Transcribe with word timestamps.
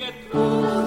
God 0.00 0.79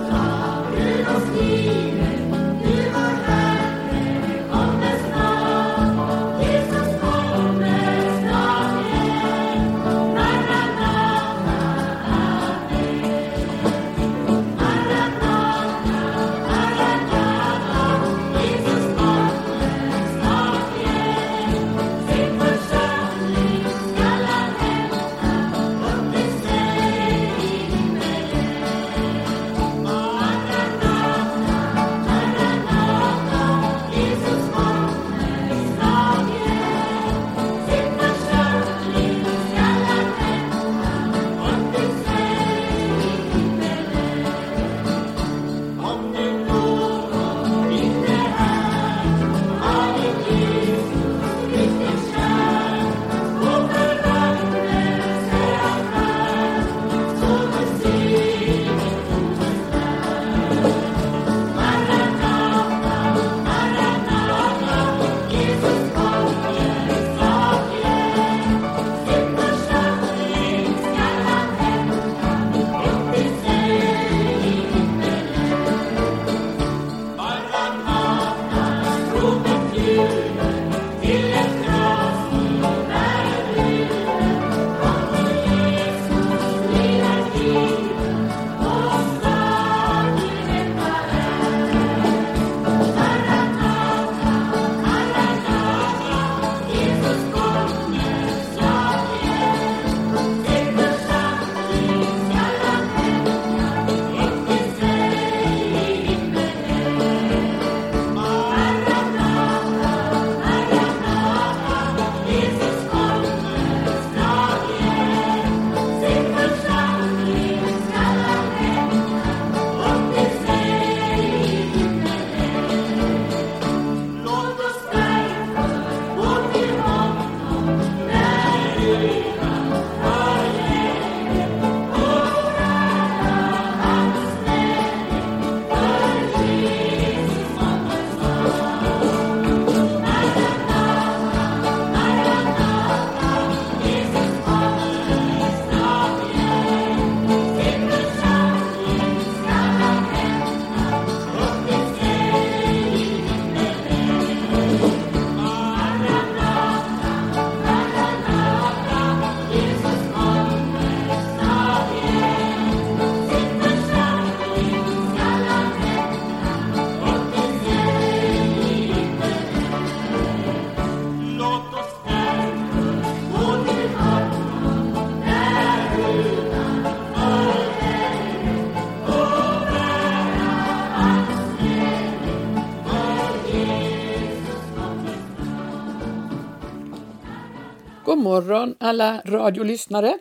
morgon 188.34 188.76
alla 188.80 189.22
radiolyssnare. 189.26 190.18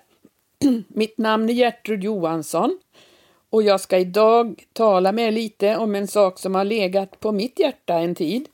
Mitt 0.88 1.18
namn 1.18 1.48
är 1.48 1.52
Gertrud 1.52 2.04
Johansson 2.04 2.78
och 3.50 3.62
jag 3.62 3.80
ska 3.80 3.98
idag 3.98 4.64
tala 4.72 5.12
med 5.12 5.28
er 5.28 5.32
lite 5.32 5.76
om 5.76 5.94
en 5.94 6.06
sak 6.08 6.38
som 6.38 6.54
har 6.54 6.64
legat 6.64 7.20
på 7.20 7.32
mitt 7.32 7.58
hjärta 7.58 7.94
en 7.94 8.14
tid. 8.14 8.48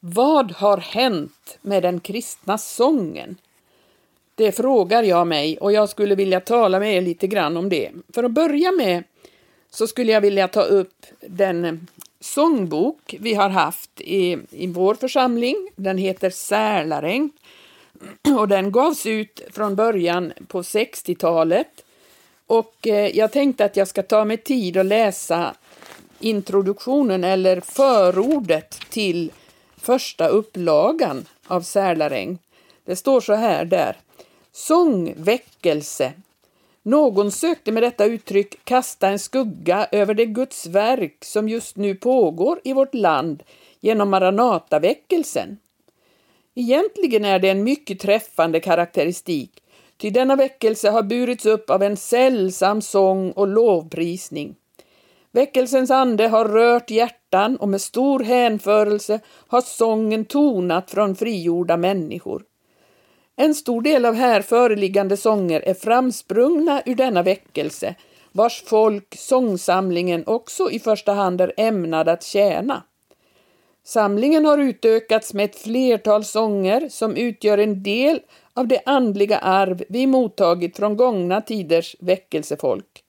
Vad 0.00 0.52
har 0.52 0.76
hänt 0.78 1.58
med 1.62 1.82
den 1.82 2.00
kristna 2.00 2.58
sången? 2.58 3.36
Det 4.34 4.52
frågar 4.52 5.02
jag 5.02 5.26
mig 5.26 5.58
och 5.58 5.72
jag 5.72 5.88
skulle 5.88 6.14
vilja 6.14 6.40
tala 6.40 6.78
med 6.78 6.94
er 6.94 7.00
lite 7.00 7.26
grann 7.26 7.56
om 7.56 7.68
det. 7.68 7.90
För 8.14 8.24
att 8.24 8.32
börja 8.32 8.72
med 8.72 9.04
så 9.70 9.86
skulle 9.86 10.12
jag 10.12 10.20
vilja 10.20 10.48
ta 10.48 10.62
upp 10.62 11.06
den 11.20 11.86
sångbok 12.20 13.14
vi 13.20 13.34
har 13.34 13.48
haft 13.48 14.00
i, 14.00 14.38
i 14.50 14.66
vår 14.66 14.94
församling. 14.94 15.70
Den 15.76 15.98
heter 15.98 16.30
Sälaräng 16.30 17.30
och 18.38 18.48
den 18.48 18.72
gavs 18.72 19.06
ut 19.06 19.40
från 19.52 19.76
början 19.76 20.32
på 20.48 20.62
60-talet. 20.62 21.84
Och 22.46 22.86
eh, 22.86 23.16
jag 23.16 23.32
tänkte 23.32 23.64
att 23.64 23.76
jag 23.76 23.88
ska 23.88 24.02
ta 24.02 24.24
mig 24.24 24.36
tid 24.36 24.76
att 24.76 24.86
läsa 24.86 25.54
introduktionen 26.20 27.24
eller 27.24 27.60
förordet 27.60 28.70
till 28.90 29.32
första 29.76 30.28
upplagan 30.28 31.26
av 31.46 31.60
Särlaräng. 31.62 32.38
Det 32.84 32.96
står 32.96 33.20
så 33.20 33.34
här 33.34 33.64
där. 33.64 33.96
Sångväckelse. 34.52 36.12
Någon 36.82 37.30
sökte 37.30 37.72
med 37.72 37.82
detta 37.82 38.04
uttryck 38.04 38.64
kasta 38.64 39.08
en 39.08 39.18
skugga 39.18 39.88
över 39.92 40.14
det 40.14 40.26
Guds 40.26 40.66
verk 40.66 41.24
som 41.24 41.48
just 41.48 41.76
nu 41.76 41.94
pågår 41.94 42.60
i 42.64 42.72
vårt 42.72 42.94
land 42.94 43.42
genom 43.80 44.10
Maranataväckelsen. 44.10 45.58
Egentligen 46.54 47.24
är 47.24 47.38
det 47.38 47.50
en 47.50 47.64
mycket 47.64 48.00
träffande 48.00 48.60
karaktäristik, 48.60 49.62
ty 49.96 50.10
denna 50.10 50.36
väckelse 50.36 50.90
har 50.90 51.02
burits 51.02 51.46
upp 51.46 51.70
av 51.70 51.82
en 51.82 51.96
sällsam 51.96 52.82
sång 52.82 53.30
och 53.32 53.48
lovprisning. 53.48 54.54
Väckelsens 55.32 55.90
ande 55.90 56.28
har 56.28 56.44
rört 56.44 56.90
hjärtan 56.90 57.56
och 57.56 57.68
med 57.68 57.80
stor 57.80 58.20
hänförelse 58.20 59.20
har 59.48 59.60
sången 59.60 60.24
tonat 60.24 60.90
från 60.90 61.16
frigjorda 61.16 61.76
människor. 61.76 62.42
En 63.36 63.54
stor 63.54 63.82
del 63.82 64.04
av 64.04 64.14
här 64.14 64.42
föreliggande 64.42 65.16
sånger 65.16 65.60
är 65.60 65.74
framsprungna 65.74 66.82
ur 66.86 66.94
denna 66.94 67.22
väckelse, 67.22 67.94
vars 68.32 68.62
folk 68.66 69.16
sångsamlingen 69.18 70.24
också 70.26 70.70
i 70.70 70.78
första 70.78 71.12
hand 71.12 71.40
är 71.40 71.52
ämnad 71.56 72.08
att 72.08 72.22
tjäna. 72.22 72.82
Samlingen 73.86 74.44
har 74.44 74.58
utökats 74.58 75.34
med 75.34 75.44
ett 75.44 75.56
flertal 75.56 76.24
sånger 76.24 76.88
som 76.88 77.16
utgör 77.16 77.58
en 77.58 77.82
del 77.82 78.20
av 78.54 78.68
det 78.68 78.80
andliga 78.86 79.38
arv 79.38 79.84
vi 79.88 80.06
mottagit 80.06 80.76
från 80.76 80.96
gångna 80.96 81.40
tiders 81.40 81.96
väckelsefolk. 82.00 83.04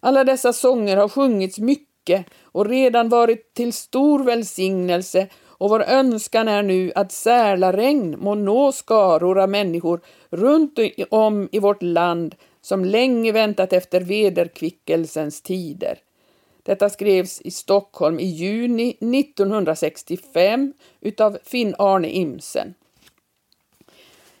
Alla 0.00 0.24
dessa 0.24 0.52
sånger 0.52 0.96
har 0.96 1.08
sjungits 1.08 1.58
mycket 1.58 2.26
och 2.42 2.66
redan 2.66 3.08
varit 3.08 3.54
till 3.54 3.72
stor 3.72 4.24
välsignelse 4.24 5.28
och 5.44 5.70
vår 5.70 5.82
önskan 5.82 6.48
är 6.48 6.62
nu 6.62 6.92
att 6.94 7.12
sälaregn 7.12 8.16
må 8.18 8.34
nå 8.34 8.72
skaror 8.72 9.38
av 9.38 9.48
människor 9.48 10.00
runt 10.30 10.78
om 11.10 11.48
i 11.52 11.58
vårt 11.58 11.82
land 11.82 12.34
som 12.60 12.84
länge 12.84 13.32
väntat 13.32 13.72
efter 13.72 14.00
vederkvickelsens 14.00 15.42
tider. 15.42 15.98
Detta 16.62 16.90
skrevs 16.90 17.40
i 17.40 17.50
Stockholm 17.50 18.20
i 18.20 18.26
juni 18.26 18.90
1965 18.90 20.72
utav 21.00 21.38
Finn-Arne 21.44 22.08
Imsen. 22.08 22.74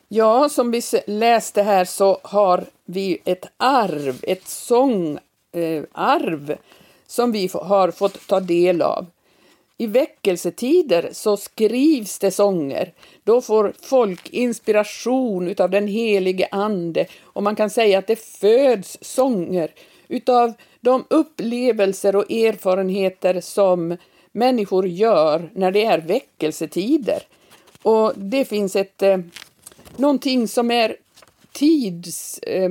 Ja, 0.08 0.48
som 0.48 0.70
vi 0.70 0.82
läste 1.06 1.62
här 1.62 1.84
så 1.84 2.20
har 2.22 2.64
vi 2.84 3.18
ett 3.24 3.46
arv, 3.56 4.20
ett 4.22 4.48
sångarv 4.48 5.20
eh, 6.50 6.56
som 7.06 7.32
vi 7.32 7.50
har 7.52 7.90
fått 7.90 8.26
ta 8.26 8.40
del 8.40 8.82
av. 8.82 9.06
I 9.78 9.86
väckelsetider 9.86 11.10
så 11.12 11.36
skrivs 11.36 12.18
det 12.18 12.30
sånger. 12.30 12.92
Då 13.24 13.40
får 13.40 13.72
folk 13.82 14.28
inspiration 14.30 15.48
utav 15.48 15.70
den 15.70 15.88
helige 15.88 16.48
Ande 16.50 17.06
och 17.22 17.42
man 17.42 17.56
kan 17.56 17.70
säga 17.70 17.98
att 17.98 18.06
det 18.06 18.16
föds 18.16 18.98
sånger 19.00 19.70
utav 20.08 20.52
de 20.82 21.04
upplevelser 21.10 22.16
och 22.16 22.30
erfarenheter 22.30 23.40
som 23.40 23.96
människor 24.32 24.88
gör 24.88 25.50
när 25.54 25.70
det 25.70 25.84
är 25.84 25.98
väckelsetider. 25.98 27.22
Och 27.82 28.12
det 28.16 28.44
finns 28.44 28.76
ett 28.76 29.02
eh, 29.02 29.18
någonting 29.96 30.48
som 30.48 30.70
är 30.70 30.96
tids... 31.52 32.38
Eh, 32.38 32.70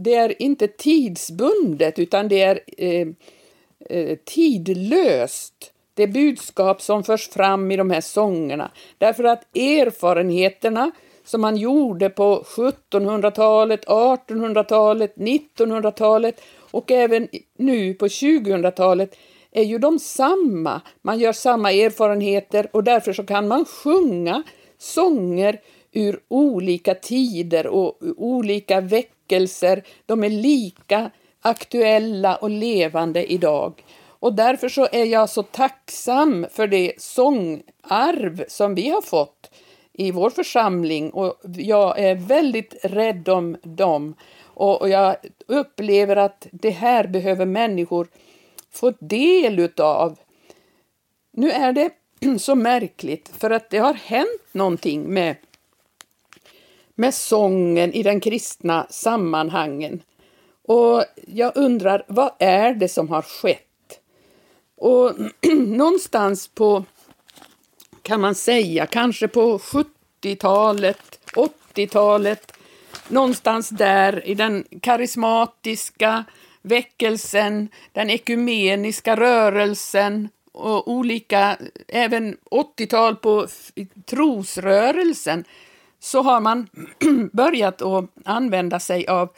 det 0.00 0.14
är 0.14 0.42
inte 0.42 0.68
tidsbundet 0.68 1.98
utan 1.98 2.28
det 2.28 2.42
är 2.42 2.60
eh, 2.78 3.08
eh 3.90 4.18
tidlöst. 4.24 5.72
Det 5.94 6.06
budskap 6.06 6.82
som 6.82 7.04
förs 7.04 7.28
fram 7.28 7.70
i 7.70 7.76
de 7.76 7.90
här 7.90 8.00
sångerna. 8.00 8.70
Därför 8.98 9.24
att 9.24 9.56
erfarenheterna 9.56 10.90
som 11.24 11.40
man 11.40 11.56
gjorde 11.56 12.10
på 12.10 12.44
1700-talet, 12.46 13.86
1800-talet, 13.86 15.14
1900-talet 15.16 16.40
och 16.70 16.90
även 16.90 17.28
nu 17.56 17.94
på 17.94 18.06
2000-talet 18.06 19.16
är 19.50 19.64
ju 19.64 19.78
de 19.78 19.98
samma. 19.98 20.80
Man 21.02 21.18
gör 21.18 21.32
samma 21.32 21.72
erfarenheter 21.72 22.68
och 22.72 22.84
därför 22.84 23.12
så 23.12 23.24
kan 23.24 23.48
man 23.48 23.64
sjunga 23.64 24.42
sånger 24.78 25.60
ur 25.92 26.20
olika 26.28 26.94
tider 26.94 27.66
och 27.66 27.98
olika 28.16 28.80
väckelser. 28.80 29.82
De 30.06 30.24
är 30.24 30.30
lika 30.30 31.10
aktuella 31.42 32.36
och 32.36 32.50
levande 32.50 33.32
idag. 33.32 33.84
Och 34.20 34.34
därför 34.34 34.68
så 34.68 34.88
är 34.92 35.04
jag 35.04 35.30
så 35.30 35.42
tacksam 35.42 36.46
för 36.50 36.66
det 36.66 36.92
sångarv 36.98 38.44
som 38.48 38.74
vi 38.74 38.88
har 38.88 39.02
fått 39.02 39.50
i 39.92 40.10
vår 40.10 40.30
församling 40.30 41.10
och 41.10 41.40
jag 41.56 41.98
är 41.98 42.14
väldigt 42.14 42.76
rädd 42.82 43.28
om 43.28 43.56
dem. 43.62 44.14
Och 44.58 44.88
jag 44.88 45.16
upplever 45.46 46.16
att 46.16 46.46
det 46.50 46.70
här 46.70 47.06
behöver 47.06 47.46
människor 47.46 48.08
få 48.70 48.92
del 49.00 49.58
utav. 49.58 50.18
Nu 51.32 51.50
är 51.50 51.72
det 51.72 51.90
så 52.38 52.54
märkligt 52.54 53.30
för 53.38 53.50
att 53.50 53.70
det 53.70 53.78
har 53.78 53.94
hänt 53.94 54.42
någonting 54.52 55.14
med 55.14 55.36
med 56.94 57.14
sången 57.14 57.92
i 57.92 58.02
den 58.02 58.20
kristna 58.20 58.86
sammanhangen. 58.90 60.02
Och 60.62 61.04
jag 61.26 61.56
undrar, 61.56 62.04
vad 62.06 62.32
är 62.38 62.74
det 62.74 62.88
som 62.88 63.08
har 63.08 63.22
skett? 63.22 64.00
Och 64.76 65.12
någonstans 65.66 66.48
på, 66.48 66.84
kan 68.02 68.20
man 68.20 68.34
säga, 68.34 68.86
kanske 68.86 69.28
på 69.28 69.58
70-talet, 69.58 71.20
80-talet, 71.34 72.57
någonstans 73.10 73.68
där 73.68 74.26
i 74.26 74.34
den 74.34 74.64
karismatiska 74.82 76.24
väckelsen, 76.62 77.68
den 77.92 78.10
ekumeniska 78.10 79.16
rörelsen 79.16 80.28
och 80.52 80.90
olika, 80.90 81.56
även 81.88 82.36
80-tal 82.50 83.16
på 83.16 83.46
trosrörelsen, 84.06 85.44
så 86.00 86.22
har 86.22 86.40
man 86.40 86.68
börjat 87.32 87.82
att 87.82 88.10
använda 88.24 88.80
sig 88.80 89.06
av 89.06 89.28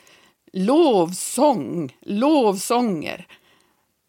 lovsång, 0.53 1.97
lovsånger. 2.01 3.27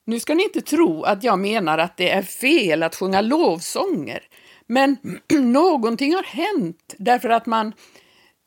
Nu 0.06 0.20
ska 0.20 0.34
ni 0.34 0.44
inte 0.44 0.62
tro 0.62 1.04
att 1.04 1.24
jag 1.24 1.40
menar 1.40 1.78
att 1.78 1.98
det 1.98 2.10
är 2.10 2.22
fel 2.22 2.84
att 2.84 2.96
sjunga 2.96 3.22
lovsånger, 3.22 4.24
men 4.68 4.98
någonting 5.34 6.16
har 6.16 6.24
hänt 6.24 6.96
därför 6.98 7.30
att 7.30 7.46
man 7.46 7.74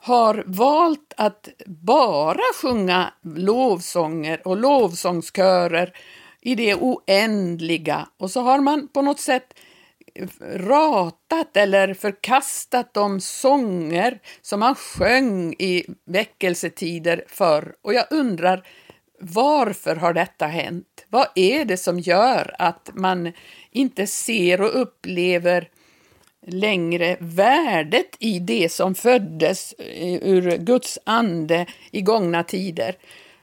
har 0.05 0.45
valt 0.47 1.15
att 1.17 1.49
bara 1.67 2.55
sjunga 2.63 3.13
lovsånger 3.23 4.49
och 4.49 4.57
lovsångskörer 4.57 5.93
i 6.41 6.55
det 6.55 6.75
oändliga 6.75 8.09
och 8.19 8.31
så 8.31 8.41
har 8.41 8.61
man 8.61 8.89
på 8.89 9.03
något 9.03 9.21
sätt 9.21 9.55
ratat 10.55 11.57
eller 11.57 11.95
förkastat 11.95 12.95
de 12.95 13.21
sånger 13.21 14.19
som 14.43 14.61
man 14.61 14.75
sjöng 14.75 15.53
i 15.53 15.87
väckelsetider 16.07 17.25
förr. 17.29 17.75
Och 17.83 17.95
jag 17.95 18.07
undrar, 18.11 18.67
varför 19.21 19.97
har 19.97 20.13
detta 20.13 20.47
hänt? 20.47 21.07
Vad 21.09 21.27
är 21.35 21.65
det 21.65 21.77
som 21.77 22.01
gör 22.01 22.55
att 22.59 22.91
man 22.95 23.33
inte 23.71 24.07
ser 24.07 24.61
och 24.61 24.81
upplever 24.81 25.69
längre 26.47 27.17
värdet 27.21 28.17
i 28.19 28.39
det 28.39 28.73
som 28.73 28.95
föddes 28.95 29.73
eh, 29.73 30.15
ur 30.23 30.57
Guds 30.57 30.99
ande 31.05 31.67
i 31.91 32.01
gångna 32.01 32.43
tider? 32.43 32.97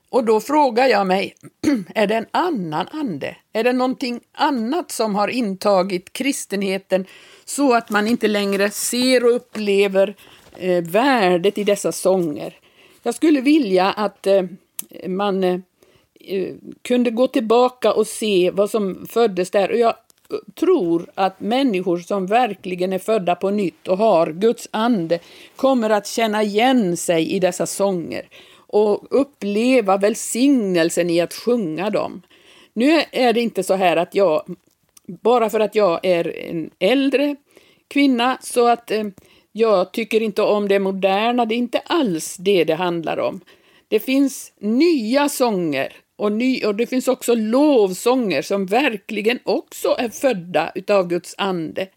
Och 0.10 0.26
då 0.26 0.40
frågar 0.40 0.88
jag 0.88 1.08
mig, 1.08 1.36
är 1.96 2.08
det 2.08 2.16
en 2.16 2.26
annan 2.32 2.88
ande? 2.92 3.36
Är 3.54 3.64
det 3.64 3.74
någonting 3.74 4.20
annat 4.34 4.92
som 4.92 5.16
har 5.16 5.28
intagit 5.28 6.14
kristenheten 6.14 7.06
så 7.46 7.74
att 7.74 7.90
man 7.90 8.08
inte 8.08 8.28
längre 8.28 8.70
ser 8.70 9.26
och 9.26 9.36
upplever 9.36 10.16
eh, 10.58 10.84
värdet 10.84 11.58
i 11.58 11.64
dessa 11.64 11.92
sånger? 11.92 12.58
Jag 13.04 13.16
skulle 13.16 13.42
vilja 13.42 13.92
att 13.92 14.28
eh, 14.28 14.44
man 15.08 15.44
eh, 15.44 15.60
kunde 16.82 17.12
gå 17.12 17.28
tillbaka 17.28 17.94
och 17.94 18.08
se 18.08 18.52
vad 18.54 18.70
som 18.70 19.06
föddes 19.10 19.52
där. 19.52 19.72
Och 19.72 19.78
jag 19.78 19.94
tror 20.56 21.06
att 21.16 21.40
människor 21.40 21.98
som 21.98 22.26
verkligen 22.26 22.94
är 22.94 23.00
födda 23.00 23.36
på 23.36 23.50
nytt 23.50 23.88
och 23.88 23.98
har 23.98 24.28
Guds 24.32 24.68
ande 24.72 25.20
kommer 25.56 25.90
att 25.90 26.08
känna 26.08 26.44
igen 26.44 26.98
sig 26.98 27.32
i 27.32 27.40
dessa 27.40 27.66
sånger 27.66 28.28
och 28.68 29.08
uppleva 29.10 29.98
välsignelsen 29.98 31.10
i 31.10 31.22
att 31.22 31.34
sjunga 31.34 31.90
dem. 31.90 32.22
Nu 32.74 33.04
är 33.12 33.34
det 33.34 33.42
inte 33.42 33.64
så 33.64 33.74
här 33.74 33.98
att 33.98 34.16
jag, 34.16 34.56
bara 35.06 35.50
för 35.50 35.60
att 35.60 35.76
jag 35.76 36.06
är 36.06 36.38
en 36.38 36.70
äldre 36.80 37.36
kvinna, 37.88 38.38
så 38.42 38.68
att 38.68 38.92
eh, 38.92 39.04
jag 39.52 39.92
tycker 39.92 40.22
inte 40.22 40.42
om 40.42 40.68
det 40.68 40.80
moderna, 40.80 41.46
det 41.46 41.56
är 41.56 41.58
inte 41.58 41.80
alls 41.80 42.38
det 42.38 42.64
det 42.64 42.76
handlar 42.76 43.20
om. 43.20 43.42
Det 43.88 44.00
finns 44.00 44.54
nya 44.60 45.30
sånger 45.30 45.94
och, 46.22 46.32
ny, 46.32 46.66
och 46.66 46.76
det 46.76 46.88
finns 46.88 47.08
också 47.08 47.36
lovsånger 47.36 48.42
som 48.42 48.66
verkligen 48.66 49.40
också 49.44 49.96
är 49.98 50.10
födda 50.10 50.72
utav 50.76 51.08
Guds 51.08 51.36
ande. 51.38 51.88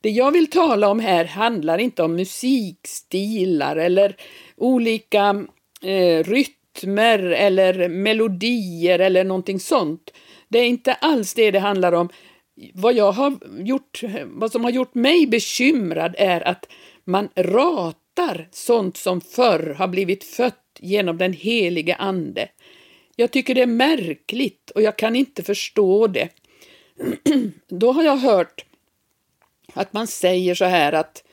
Det 0.00 0.10
jag 0.10 0.32
vill 0.32 0.50
tala 0.50 0.88
om 0.88 1.00
här 1.00 1.24
handlar 1.24 1.78
inte 1.78 2.02
om 2.02 2.16
musikstilar 2.16 3.76
eller 3.76 4.16
olika 4.56 5.44
eh, 5.82 6.24
rytmer 6.24 7.18
eller 7.18 7.88
melodier 7.88 8.98
eller 8.98 9.24
någonting 9.24 9.60
sånt. 9.60 10.10
Det 10.48 10.58
är 10.58 10.66
inte 10.66 10.92
alls 10.94 11.34
det 11.34 11.50
det 11.50 11.60
handlar 11.60 11.92
om. 11.92 12.08
Vad, 12.74 12.94
jag 12.94 13.12
har 13.12 13.38
gjort, 13.58 14.00
vad 14.26 14.52
som 14.52 14.64
har 14.64 14.70
gjort 14.70 14.94
mig 14.94 15.26
bekymrad 15.26 16.14
är 16.18 16.48
att 16.48 16.68
man 17.04 17.28
ratar 17.36 18.48
sånt 18.50 18.96
som 18.96 19.20
förr 19.20 19.74
har 19.78 19.88
blivit 19.88 20.24
fött 20.24 20.78
genom 20.80 21.18
den 21.18 21.32
helige 21.32 21.94
Ande. 21.94 22.48
Jag 23.20 23.30
tycker 23.30 23.54
det 23.54 23.62
är 23.62 23.66
märkligt 23.66 24.70
och 24.70 24.82
jag 24.82 24.96
kan 24.96 25.16
inte 25.16 25.42
förstå 25.42 26.06
det. 26.06 26.28
Då 27.68 27.92
har 27.92 28.02
jag 28.02 28.16
hört 28.16 28.64
att 29.72 29.92
man 29.92 30.06
säger 30.06 30.54
så 30.54 30.64
här 30.64 30.92
att 30.92 31.24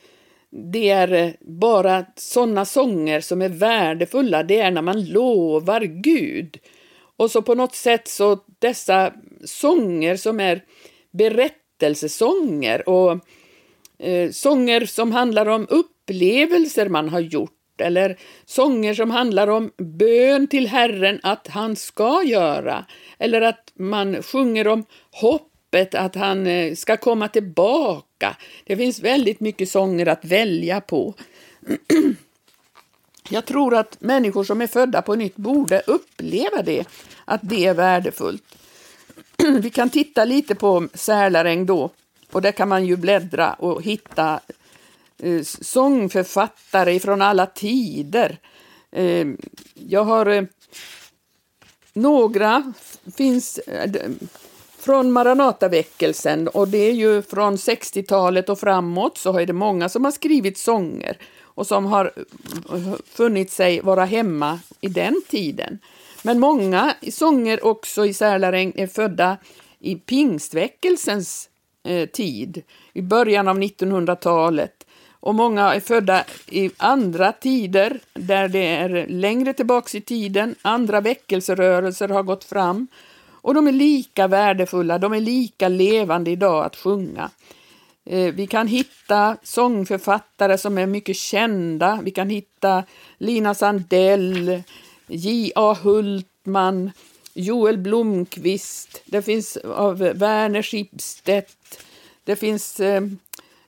det 0.50 0.90
är 0.90 1.12
eh, 1.12 1.30
bara 1.40 2.06
sådana 2.16 2.64
sånger 2.64 3.20
som 3.20 3.42
är 3.42 3.48
värdefulla, 3.48 4.42
det 4.42 4.60
är 4.60 4.70
när 4.70 4.82
man 4.82 5.04
lovar 5.04 5.80
Gud. 5.80 6.58
Och 7.16 7.30
så 7.30 7.42
på 7.42 7.54
något 7.54 7.74
sätt 7.74 8.08
så 8.08 8.38
dessa 8.58 9.12
sånger 9.44 10.16
som 10.16 10.40
är 10.40 10.64
berättelsesånger 11.10 12.88
och 12.88 13.18
eh, 13.98 14.30
sånger 14.30 14.86
som 14.86 15.12
handlar 15.12 15.46
om 15.46 15.66
upplevelser 15.70 16.88
man 16.88 17.08
har 17.08 17.20
gjort 17.20 17.55
eller 17.80 18.18
sånger 18.44 18.94
som 18.94 19.10
handlar 19.10 19.48
om 19.48 19.70
bön 19.76 20.46
till 20.46 20.66
Herren 20.66 21.20
att 21.22 21.48
han 21.48 21.76
ska 21.76 22.22
göra 22.24 22.84
eller 23.18 23.40
att 23.40 23.72
man 23.74 24.22
sjunger 24.22 24.68
om 24.68 24.84
hoppet 25.10 25.94
att 25.94 26.14
han 26.14 26.46
eh, 26.46 26.74
ska 26.74 26.96
komma 26.96 27.28
tillbaka. 27.28 28.36
Det 28.64 28.76
finns 28.76 29.00
väldigt 29.00 29.40
mycket 29.40 29.68
sånger 29.68 30.06
att 30.06 30.24
välja 30.24 30.80
på. 30.80 31.14
Jag 33.30 33.44
tror 33.44 33.74
att 33.74 34.00
människor 34.00 34.44
som 34.44 34.60
är 34.60 34.66
födda 34.66 35.02
på 35.02 35.14
nytt 35.14 35.36
borde 35.36 35.82
uppleva 35.86 36.62
det, 36.62 36.84
att 37.24 37.40
det 37.42 37.66
är 37.66 37.74
värdefullt. 37.74 38.42
Vi 39.60 39.70
kan 39.70 39.90
titta 39.90 40.24
lite 40.24 40.54
på 40.54 40.88
Sälaräng 40.94 41.66
då, 41.66 41.90
och 42.32 42.42
där 42.42 42.52
kan 42.52 42.68
man 42.68 42.86
ju 42.86 42.96
bläddra 42.96 43.52
och 43.52 43.82
hitta 43.82 44.40
eh, 45.22 45.42
sångförfattare 45.42 47.00
från 47.00 47.22
alla 47.22 47.46
tider. 47.46 48.38
Eh, 48.92 49.26
jag 49.74 50.04
har 50.04 50.26
eh, 50.26 50.44
några 51.92 52.72
finns 53.16 53.58
eh, 53.58 53.92
från 54.78 55.12
Maranataväckelsen 55.12 56.48
och 56.48 56.68
det 56.68 56.78
är 56.78 56.92
ju 56.92 57.22
från 57.22 57.56
60-talet 57.56 58.48
och 58.48 58.58
framåt 58.58 59.18
så 59.18 59.38
är 59.38 59.46
det 59.46 59.52
många 59.52 59.88
som 59.88 60.04
har 60.04 60.12
skrivit 60.12 60.58
sånger 60.58 61.18
och 61.42 61.66
som 61.66 61.86
har 61.86 62.12
eh, 62.72 62.94
funnit 63.04 63.50
sig 63.50 63.80
vara 63.80 64.04
hemma 64.04 64.60
i 64.80 64.88
den 64.88 65.22
tiden. 65.28 65.78
Men 66.22 66.40
många 66.40 66.94
sånger 67.12 67.64
också 67.64 68.06
i 68.06 68.14
Sälaräng 68.14 68.72
är 68.76 68.86
födda 68.86 69.36
i 69.78 69.94
pingstväckelsens 69.94 71.48
eh, 71.84 72.08
tid, 72.08 72.62
i 72.92 73.02
början 73.02 73.48
av 73.48 73.58
1900-talet. 73.58 74.75
Och 75.26 75.34
många 75.34 75.74
är 75.74 75.80
födda 75.80 76.24
i 76.50 76.70
andra 76.76 77.32
tider, 77.32 78.00
där 78.14 78.48
det 78.48 78.66
är 78.66 79.06
längre 79.06 79.52
tillbaks 79.52 79.94
i 79.94 80.00
tiden. 80.00 80.54
Andra 80.62 81.00
väckelserörelser 81.00 82.08
har 82.08 82.22
gått 82.22 82.44
fram. 82.44 82.86
Och 83.30 83.54
de 83.54 83.66
är 83.66 83.72
lika 83.72 84.28
värdefulla, 84.28 84.98
de 84.98 85.12
är 85.12 85.20
lika 85.20 85.68
levande 85.68 86.30
idag 86.30 86.64
att 86.64 86.76
sjunga. 86.76 87.30
Eh, 88.04 88.34
vi 88.34 88.46
kan 88.46 88.66
hitta 88.66 89.36
sångförfattare 89.42 90.58
som 90.58 90.78
är 90.78 90.86
mycket 90.86 91.16
kända. 91.16 92.00
Vi 92.02 92.10
kan 92.10 92.30
hitta 92.30 92.84
Lina 93.18 93.54
Sandell, 93.54 94.62
J.A. 95.06 95.76
Hultman, 95.82 96.90
Joel 97.34 97.78
Blomqvist. 97.78 99.02
Det 99.06 99.22
finns 99.22 99.56
av 99.56 99.98
Werner 99.98 100.62
Schibstedt. 100.62 101.84
Det 102.24 102.36
finns, 102.36 102.80
eh, 102.80 103.02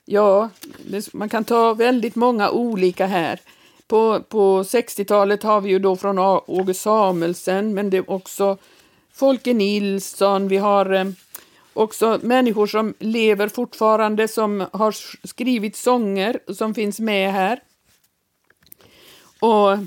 ja, 0.09 0.49
man 1.13 1.29
kan 1.29 1.43
ta 1.43 1.73
väldigt 1.73 2.15
många 2.15 2.49
olika 2.49 3.05
här. 3.05 3.39
På, 3.87 4.19
på 4.19 4.63
60-talet 4.63 5.43
har 5.43 5.61
vi 5.61 5.69
ju 5.69 5.79
då 5.79 5.95
från 5.95 6.19
Åge 6.47 6.73
Samuelsen, 6.73 7.73
men 7.73 7.89
det 7.89 7.97
är 7.97 8.11
också 8.11 8.57
Folke 9.13 9.53
Nilsson, 9.53 10.47
vi 10.47 10.57
har 10.57 10.93
eh, 10.93 11.05
också 11.73 12.19
människor 12.21 12.67
som 12.67 12.93
lever 12.99 13.47
fortfarande 13.47 14.27
som 14.27 14.65
har 14.73 14.95
skrivit 15.27 15.75
sånger 15.75 16.39
som 16.53 16.73
finns 16.73 16.99
med 16.99 17.33
här. 17.33 17.59
Och 19.39 19.77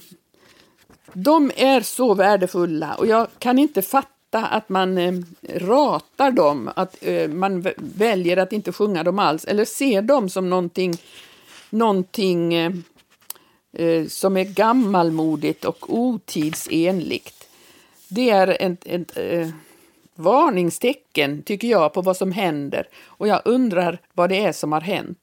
de 1.13 1.53
är 1.57 1.81
så 1.81 2.15
värdefulla 2.15 2.95
och 2.95 3.07
jag 3.07 3.27
kan 3.39 3.59
inte 3.59 3.83
fatta 3.83 4.12
att 4.39 4.69
man 4.69 4.99
eh, 4.99 5.13
ratar 5.55 6.31
dem, 6.31 6.71
att 6.77 6.97
eh, 7.01 7.29
man 7.29 7.67
väljer 7.77 8.37
att 8.37 8.53
inte 8.53 8.73
sjunga 8.73 9.03
dem 9.03 9.19
alls 9.19 9.45
eller 9.45 9.65
ser 9.65 10.03
dem 10.03 10.29
som 10.29 10.51
någonting, 10.51 10.95
någonting 11.71 12.55
eh, 12.55 12.73
eh 13.73 14.07
som 14.07 14.37
är 14.37 14.45
gammalmodigt 14.45 15.65
och 15.65 15.95
otidsenligt. 15.95 17.49
Det 18.09 18.31
är 18.31 18.57
ett, 18.61 18.87
ett, 18.87 19.17
eh, 19.17 19.49
varningstecken, 20.15 21.43
tycker 21.43 21.69
jag, 21.69 21.93
på 21.93 22.03
vad 22.03 22.17
som 22.17 22.33
händer 22.33 22.89
och 23.05 23.29
jag 23.29 23.43
undrar 23.45 23.99
vad 24.13 24.29
det 24.29 24.45
är 24.45 24.53
som 24.53 24.73
har 24.73 24.81
hänt. 24.81 25.19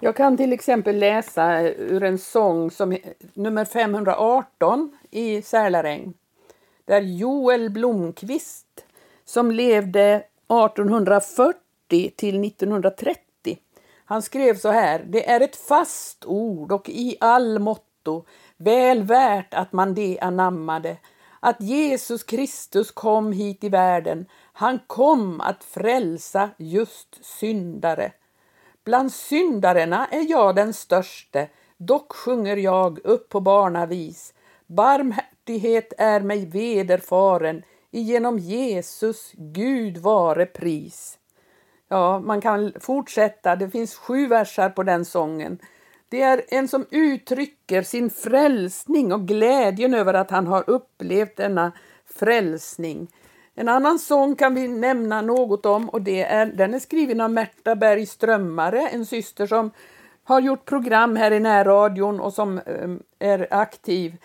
Jag 0.00 0.16
kan 0.16 0.36
till 0.36 0.52
exempel 0.52 0.98
läsa 0.98 1.60
eh, 1.60 1.66
ur 1.66 2.02
en 2.02 2.18
sång 2.18 2.70
som 2.70 2.96
nummer 3.34 3.64
518 3.64 4.98
i 5.10 5.42
Sälaräng. 5.42 6.14
Där 6.88 7.00
Joel 7.00 7.70
Blomqvist, 7.70 8.84
som 9.24 9.50
levde 9.50 10.24
1840 10.48 12.12
till 12.16 12.44
1930, 12.44 13.58
han 14.04 14.22
skrev 14.22 14.56
så 14.56 14.68
här. 14.68 15.04
Det 15.08 15.30
är 15.30 15.40
ett 15.40 15.56
fast 15.56 16.24
ord 16.24 16.72
och 16.72 16.88
i 16.88 17.16
all 17.20 17.58
motto 17.58 18.24
väl 18.56 19.02
värt 19.02 19.54
att 19.54 19.72
man 19.72 19.94
det 19.94 20.18
anammade 20.20 20.96
att 21.40 21.60
Jesus 21.60 22.22
Kristus 22.22 22.90
kom 22.90 23.32
hit 23.32 23.64
i 23.64 23.68
världen. 23.68 24.26
Han 24.52 24.78
kom 24.86 25.40
att 25.40 25.64
frälsa 25.64 26.50
just 26.56 27.24
syndare. 27.24 28.12
Bland 28.84 29.12
syndarna 29.12 30.06
är 30.06 30.30
jag 30.30 30.54
den 30.54 30.72
störste, 30.72 31.48
dock 31.76 32.12
sjunger 32.12 32.56
jag 32.56 32.98
upp 33.04 33.28
på 33.28 33.40
barnavis. 33.40 34.34
Barmhärtighet 34.68 35.92
är 35.98 36.20
mig 36.20 36.46
vederfaren, 36.46 37.62
genom 37.90 38.38
Jesus 38.38 39.32
Gud 39.34 39.98
vare 39.98 40.46
pris. 40.46 41.18
Ja, 41.88 42.18
man 42.18 42.40
kan 42.40 42.72
fortsätta, 42.80 43.56
det 43.56 43.70
finns 43.70 43.94
sju 43.94 44.26
versar 44.26 44.70
på 44.70 44.82
den 44.82 45.04
sången. 45.04 45.58
Det 46.08 46.22
är 46.22 46.42
en 46.48 46.68
som 46.68 46.86
uttrycker 46.90 47.82
sin 47.82 48.10
frälsning 48.10 49.12
och 49.12 49.28
glädjen 49.28 49.94
över 49.94 50.14
att 50.14 50.30
han 50.30 50.46
har 50.46 50.70
upplevt 50.70 51.36
denna 51.36 51.72
frälsning. 52.06 53.08
En 53.54 53.68
annan 53.68 53.98
sång 53.98 54.36
kan 54.36 54.54
vi 54.54 54.68
nämna 54.68 55.20
något 55.20 55.66
om 55.66 55.88
och 55.88 56.02
det 56.02 56.22
är, 56.22 56.46
den 56.46 56.74
är 56.74 56.78
skriven 56.78 57.20
av 57.20 57.30
Märta 57.30 57.76
Berg 57.76 58.06
Strömmare, 58.06 58.88
en 58.88 59.06
syster 59.06 59.46
som 59.46 59.70
har 60.24 60.40
gjort 60.40 60.64
program 60.64 61.16
här 61.16 61.30
i 61.30 61.40
närradion 61.40 62.20
och 62.20 62.32
som 62.32 62.58
eh, 62.58 62.90
är 63.18 63.48
aktiv. 63.50 64.16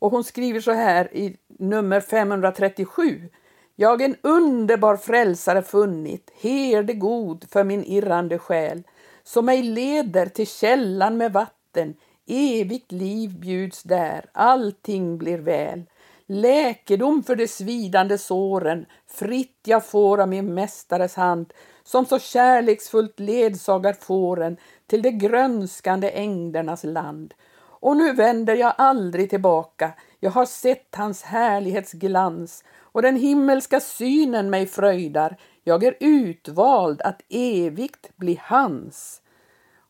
Och 0.00 0.10
hon 0.10 0.24
skriver 0.24 0.60
så 0.60 0.72
här 0.72 1.16
i 1.16 1.36
nummer 1.58 2.00
537. 2.00 3.28
Jag 3.76 4.02
en 4.02 4.16
underbar 4.22 4.96
frälsare 4.96 5.62
funnit, 5.62 6.30
herde 6.40 6.92
god 6.92 7.44
för 7.50 7.64
min 7.64 7.84
irrande 7.84 8.38
själ 8.38 8.82
som 9.22 9.46
mig 9.46 9.62
leder 9.62 10.26
till 10.26 10.46
källan 10.46 11.16
med 11.16 11.32
vatten. 11.32 11.94
Evigt 12.26 12.92
liv 12.92 13.40
bjuds 13.40 13.82
där, 13.82 14.24
allting 14.32 15.18
blir 15.18 15.38
väl. 15.38 15.82
Läkedom 16.26 17.22
för 17.22 17.36
de 17.36 17.48
svidande 17.48 18.18
såren, 18.18 18.86
fritt 19.06 19.60
jag 19.64 19.86
får 19.86 20.20
av 20.20 20.28
min 20.28 20.54
mästares 20.54 21.14
hand, 21.14 21.52
som 21.84 22.06
så 22.06 22.18
kärleksfullt 22.18 23.20
ledsagar 23.20 23.92
fåren 23.92 24.56
till 24.86 25.02
de 25.02 25.10
grönskande 25.10 26.10
ängdernas 26.10 26.84
land. 26.84 27.34
Och 27.80 27.96
nu 27.96 28.12
vänder 28.12 28.54
jag 28.54 28.74
aldrig 28.78 29.30
tillbaka, 29.30 29.92
jag 30.20 30.30
har 30.30 30.46
sett 30.46 30.94
hans 30.96 31.22
härlighetsglans 31.22 32.64
och 32.80 33.02
den 33.02 33.16
himmelska 33.16 33.80
synen 33.80 34.50
mig 34.50 34.66
fröjdar, 34.66 35.36
jag 35.64 35.84
är 35.84 35.96
utvald 36.00 37.02
att 37.02 37.22
evigt 37.28 38.16
bli 38.16 38.40
hans. 38.42 39.22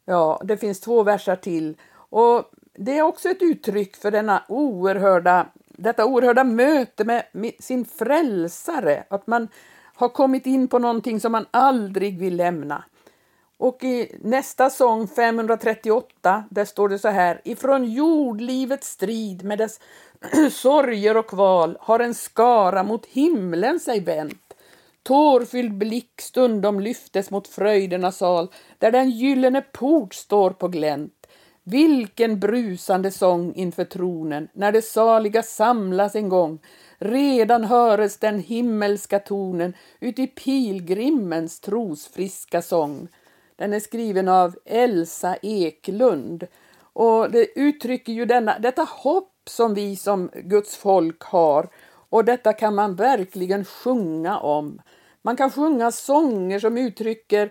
Ja, 0.04 0.40
det 0.44 0.56
finns 0.56 0.80
två 0.80 1.02
versar 1.02 1.37
till. 1.37 1.76
Och 1.92 2.50
Det 2.75 2.99
är 2.99 3.02
också 3.02 3.28
ett 3.28 3.42
uttryck 3.42 3.97
för 3.97 4.11
denna 4.11 4.42
oerhörda, 4.49 5.47
detta 5.68 6.04
oerhörda 6.04 6.44
möte 6.44 7.04
med 7.32 7.52
sin 7.61 7.85
frälsare. 7.85 9.04
Att 9.11 9.26
man 9.26 9.49
har 9.94 10.09
kommit 10.09 10.47
in 10.47 10.68
på 10.68 10.78
någonting 10.78 11.20
som 11.20 11.32
man 11.32 11.47
aldrig 11.50 12.18
vill 12.18 12.37
lämna. 12.37 12.85
Och 13.61 13.85
i 13.85 14.17
nästa 14.21 14.71
sång, 14.71 15.09
538, 15.09 16.45
där 16.50 16.64
står 16.64 16.88
det 16.88 16.99
så 16.99 17.09
här. 17.09 17.40
Ifrån 17.45 17.93
jordlivets 17.93 18.88
strid 18.88 19.45
med 19.45 19.59
dess 19.59 19.81
sorger 20.50 21.17
och 21.17 21.26
kval 21.26 21.76
har 21.81 22.00
en 22.00 22.14
skara 22.14 22.83
mot 22.83 23.07
himlen 23.07 23.81
sig 23.81 24.00
vänt. 24.00 24.55
Tårfylld 25.02 25.79
blick 25.79 26.21
stundom 26.21 26.81
lyftes 26.81 27.31
mot 27.31 27.49
fröjdernas 27.49 28.17
sal, 28.17 28.49
där 28.79 28.90
den 28.90 29.11
gyllene 29.11 29.61
port 29.61 30.14
står 30.14 30.50
på 30.50 30.69
glänt. 30.69 31.26
Vilken 31.64 32.40
brusande 32.40 33.11
sång 33.11 33.55
inför 33.55 33.85
tronen, 33.85 34.49
när 34.52 34.73
de 34.73 34.83
saliga 34.83 35.43
samlas 35.43 36.14
en 36.14 36.29
gång. 36.29 36.59
Redan 36.99 37.64
höres 37.64 38.17
den 38.19 38.38
himmelska 38.38 39.19
tonen 39.19 39.75
uti 40.00 40.26
pilgrimens 40.26 41.61
trosfriska 41.61 42.62
sång. 42.62 43.09
Den 43.61 43.73
är 43.73 43.81
skriven 43.81 44.29
av 44.29 44.57
Elsa 44.64 45.37
Eklund 45.43 46.47
och 46.93 47.31
det 47.31 47.59
uttrycker 47.59 48.12
ju 48.12 48.25
denna, 48.25 48.59
detta 48.59 48.83
hopp 48.83 49.33
som 49.47 49.75
vi 49.75 49.97
som 49.97 50.31
Guds 50.35 50.76
folk 50.76 51.23
har 51.23 51.69
och 52.11 52.25
detta 52.25 52.52
kan 52.52 52.75
man 52.75 52.95
verkligen 52.95 53.64
sjunga 53.64 54.38
om. 54.38 54.83
Man 55.23 55.37
kan 55.37 55.50
sjunga 55.50 55.93
sånger 55.93 56.59
som 56.59 56.79
uttrycker 56.79 57.50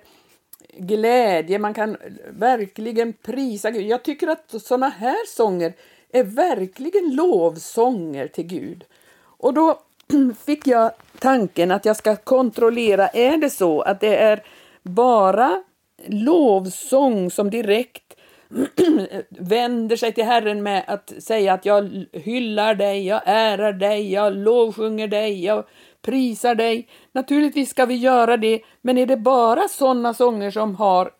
glädje, 0.77 1.59
man 1.59 1.73
kan 1.73 1.97
verkligen 2.29 3.13
prisa 3.13 3.71
Gud. 3.71 3.85
Jag 3.85 4.03
tycker 4.03 4.27
att 4.27 4.55
sådana 4.61 4.89
här 4.89 5.27
sånger 5.27 5.73
är 6.11 6.23
verkligen 6.23 7.15
lovsånger 7.15 8.27
till 8.27 8.47
Gud. 8.47 8.85
Och 9.21 9.53
då 9.53 9.79
fick 10.45 10.67
jag 10.67 10.91
tanken 11.19 11.71
att 11.71 11.85
jag 11.85 11.95
ska 11.95 12.15
kontrollera, 12.15 13.07
är 13.07 13.37
det 13.37 13.49
så 13.49 13.81
att 13.81 13.99
det 13.99 14.17
är 14.17 14.43
bara 14.83 15.63
lovsång 16.07 17.31
som 17.31 17.49
direkt 17.49 18.15
vänder 19.29 19.95
sig 19.95 20.13
till 20.13 20.23
Herren 20.23 20.63
med 20.63 20.83
att 20.87 21.13
säga 21.19 21.53
att 21.53 21.65
jag 21.65 22.05
hyllar 22.13 22.75
dig, 22.75 23.07
jag 23.07 23.21
ärar 23.25 23.73
dig, 23.73 24.11
jag 24.11 24.35
lovsjunger 24.35 25.07
dig, 25.07 25.45
jag 25.45 25.65
prisar 26.01 26.55
dig. 26.55 26.87
Naturligtvis 27.11 27.69
ska 27.69 27.85
vi 27.85 27.95
göra 27.95 28.37
det, 28.37 28.61
men 28.81 28.97
är 28.97 29.05
det 29.05 29.17
bara 29.17 29.67
sådana 29.67 30.13
sånger 30.13 30.51
som 30.51 30.75
har 30.75 31.11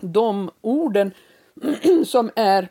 de 0.00 0.50
orden 0.60 1.12
som 2.06 2.30
är 2.36 2.68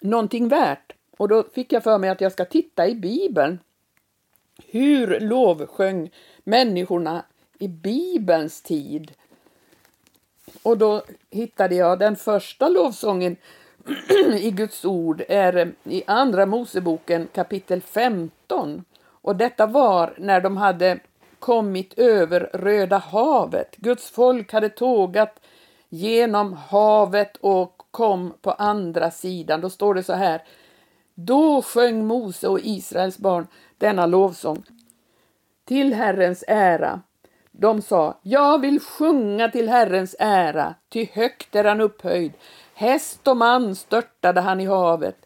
någonting 0.00 0.48
värt? 0.48 0.92
Och 1.16 1.28
då 1.28 1.44
fick 1.54 1.72
jag 1.72 1.84
för 1.84 1.98
mig 1.98 2.10
att 2.10 2.20
jag 2.20 2.32
ska 2.32 2.44
titta 2.44 2.88
i 2.88 2.94
Bibeln. 2.94 3.58
Hur 4.66 5.20
lovsjöng 5.20 6.10
människorna 6.44 7.24
i 7.58 7.68
Bibelns 7.68 8.62
tid? 8.62 9.12
Och 10.62 10.78
då 10.78 11.02
hittade 11.30 11.74
jag 11.74 11.98
den 11.98 12.16
första 12.16 12.68
lovsången 12.68 13.36
i 14.38 14.50
Guds 14.50 14.84
ord 14.84 15.22
är 15.28 15.56
eh, 15.56 15.68
i 15.84 16.02
Andra 16.06 16.46
Moseboken 16.46 17.28
kapitel 17.34 17.80
15. 17.80 18.84
Och 19.06 19.36
detta 19.36 19.66
var 19.66 20.14
när 20.18 20.40
de 20.40 20.56
hade 20.56 20.98
kommit 21.38 21.98
över 21.98 22.50
Röda 22.52 22.98
havet. 22.98 23.76
Guds 23.76 24.10
folk 24.10 24.52
hade 24.52 24.68
tågat 24.68 25.40
genom 25.88 26.52
havet 26.52 27.36
och 27.36 27.82
kom 27.90 28.32
på 28.40 28.50
andra 28.50 29.10
sidan. 29.10 29.60
Då 29.60 29.70
står 29.70 29.94
det 29.94 30.02
så 30.02 30.12
här. 30.12 30.42
Då 31.14 31.62
sjöng 31.62 32.06
Mose 32.06 32.48
och 32.48 32.60
Israels 32.62 33.18
barn 33.18 33.46
denna 33.78 34.06
lovsång 34.06 34.62
till 35.64 35.94
Herrens 35.94 36.44
ära. 36.48 37.00
De 37.58 37.82
sa, 37.82 38.18
jag 38.22 38.60
vill 38.60 38.80
sjunga 38.80 39.48
till 39.48 39.68
Herrens 39.68 40.16
ära, 40.18 40.74
ty 40.92 41.06
högt 41.12 41.56
är 41.56 41.64
han 41.64 41.80
upphöjd. 41.80 42.32
Häst 42.74 43.28
och 43.28 43.36
man 43.36 43.74
störtade 43.74 44.40
han 44.40 44.60
i 44.60 44.66
havet. 44.66 45.16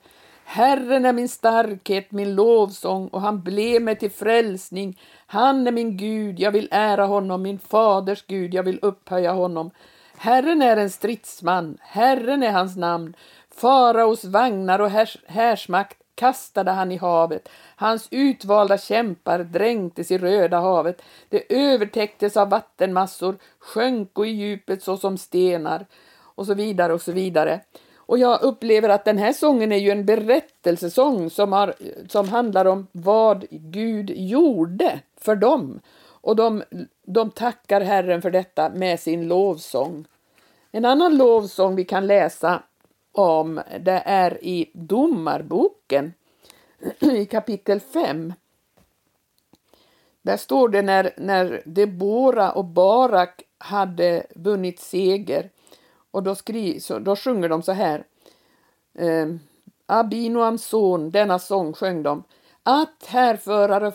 Herren 0.45 1.05
är 1.05 1.13
min 1.13 1.29
starkhet, 1.29 2.13
min 2.13 2.35
lovsång 2.35 3.09
och 3.09 3.21
han 3.21 3.43
blev 3.43 3.83
mig 3.83 3.97
till 3.97 4.11
frälsning. 4.11 5.01
Han 5.27 5.67
är 5.67 5.73
min 5.73 5.97
Gud, 5.97 6.41
jag 6.41 6.51
vill 6.51 6.69
ära 6.71 7.07
honom, 7.07 7.43
min 7.43 7.59
faders 7.59 8.25
Gud, 8.27 8.55
jag 8.55 8.63
vill 8.63 8.79
upphöja 8.83 9.33
honom. 9.33 9.71
Herren 10.17 10.63
är 10.63 10.77
en 10.77 10.91
stridsman, 10.91 11.79
Herren 11.81 12.43
är 12.43 12.53
hans 12.53 12.77
namn. 12.77 13.15
Faraos 13.55 14.25
vagnar 14.25 14.79
och 14.79 14.91
härs 14.91 15.17
härsmakt 15.27 15.99
kastade 16.19 16.71
han 16.71 16.93
i 16.93 16.97
havet. 16.97 17.49
Hans 17.77 18.09
utvalda 18.11 18.79
kämpar 18.79 19.39
dränktes 19.39 20.11
i 20.11 20.19
Röda 20.19 20.61
havet. 20.61 21.03
Det 21.29 21.53
övertäcktes 21.55 22.37
av 22.37 22.51
vattenmassor, 22.51 23.37
sjönk 23.59 24.19
i 24.19 24.29
djupet 24.29 24.83
såsom 24.83 25.19
stenar 25.19 25.87
och 26.21 26.47
så 26.47 26.55
vidare 26.55 26.93
och 26.93 27.03
så 27.03 27.13
vidare. 27.13 27.61
Och 27.97 28.19
jag 28.19 28.43
upplever 28.43 28.89
att 28.89 29.05
den 29.05 29.19
här 29.19 29.33
sången 29.33 29.73
är 29.73 29.77
ju 29.77 29.91
en 29.91 30.07
berättelsesång 30.07 31.31
som, 31.31 31.53
har, 31.53 31.75
som 32.09 32.29
handlar 32.29 32.65
om 32.65 32.87
vad 32.93 33.47
Gud 33.51 34.11
gjorde 34.11 35.01
för 35.21 35.37
dem. 35.37 35.81
Och 36.21 36.37
de, 36.37 36.63
de 37.07 37.31
tackar 37.31 37.81
Herren 37.81 38.23
för 38.23 38.31
detta 38.31 38.69
med 38.69 39.01
sin 39.01 39.29
lovsång. 39.29 40.05
En 40.73 40.85
annan 40.85 41.17
lovsång 41.17 41.77
vi 41.77 41.85
kan 41.85 42.07
läsa 42.07 42.63
om 43.19 43.61
det 43.81 44.03
är 44.05 44.45
i 44.45 44.71
Domarboken 44.75 46.13
i 47.01 47.27
kapitel 47.27 47.81
5. 47.81 48.33
Där 50.23 50.37
står 50.37 50.69
det 50.69 50.83
när, 50.83 51.15
när 51.17 51.63
Debora 51.65 52.53
och 52.53 52.65
Barak 52.65 53.43
hade 53.59 54.27
vunnit 54.35 54.81
seger 54.81 55.51
och 56.11 56.23
då, 56.23 56.35
skri, 56.35 56.81
så, 56.81 56.99
då 56.99 57.17
sjunger 57.17 57.49
de 57.49 57.63
så 57.63 57.73
här. 57.73 58.05
Eh, 58.95 59.27
Abinoams 59.87 60.65
son, 60.65 61.11
denna 61.11 61.39
sång 61.39 61.73
sjöng 61.73 62.03
de. 62.03 62.25
Att 62.63 63.07
härförare 63.07 63.93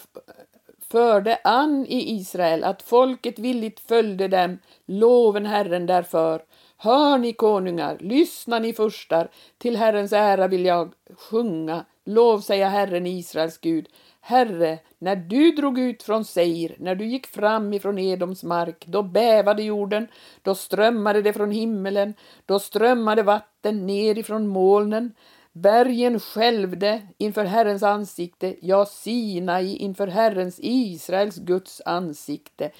förde 0.92 1.40
an 1.44 1.86
i 1.86 2.16
Israel, 2.16 2.64
att 2.64 2.82
folket 2.82 3.40
villigt 3.40 3.80
följde 3.80 4.28
dem, 4.28 4.58
loven 4.86 5.46
Herren 5.46 5.86
därför. 5.86 6.42
Hör 6.84 7.18
ni 7.18 7.34
konungar, 7.34 7.98
lyssna 8.00 8.60
ni 8.60 8.74
furstar, 8.74 9.30
till 9.58 9.76
Herrens 9.76 10.14
ära 10.14 10.48
vill 10.48 10.66
jag 10.66 10.94
sjunga, 11.18 11.86
lov 12.06 12.40
säga 12.40 12.70
Herren 12.70 13.08
Israels 13.08 13.58
Gud. 13.58 13.88
Herre, 14.22 14.80
när 15.00 15.16
du 15.16 15.52
drog 15.52 15.80
ut 15.80 16.04
från 16.04 16.26
Seir, 16.26 16.76
när 16.80 16.96
du 16.96 17.06
gick 17.06 17.28
fram 17.28 17.74
ifrån 17.74 18.00
Edoms 18.00 18.44
mark, 18.44 18.86
då 18.88 19.04
bävade 19.04 19.64
jorden, 19.64 20.08
då 20.42 20.56
strömmade 20.56 21.22
det 21.22 21.34
från 21.34 21.52
himmelen, 21.52 22.14
då 22.46 22.60
strömmade 22.60 23.24
vatten 23.24 23.86
ner 23.86 24.18
ifrån 24.18 24.48
molnen, 24.48 25.14
bergen 25.52 26.20
skälvde 26.20 27.02
inför 27.18 27.46
Herrens 27.46 27.84
ansikte, 27.84 28.56
ja, 28.62 28.86
Sinai 28.86 29.76
inför 29.76 30.08
Herrens, 30.08 30.60
Israels 30.62 31.38
Guds 31.38 31.82
ansikte. 31.86 32.72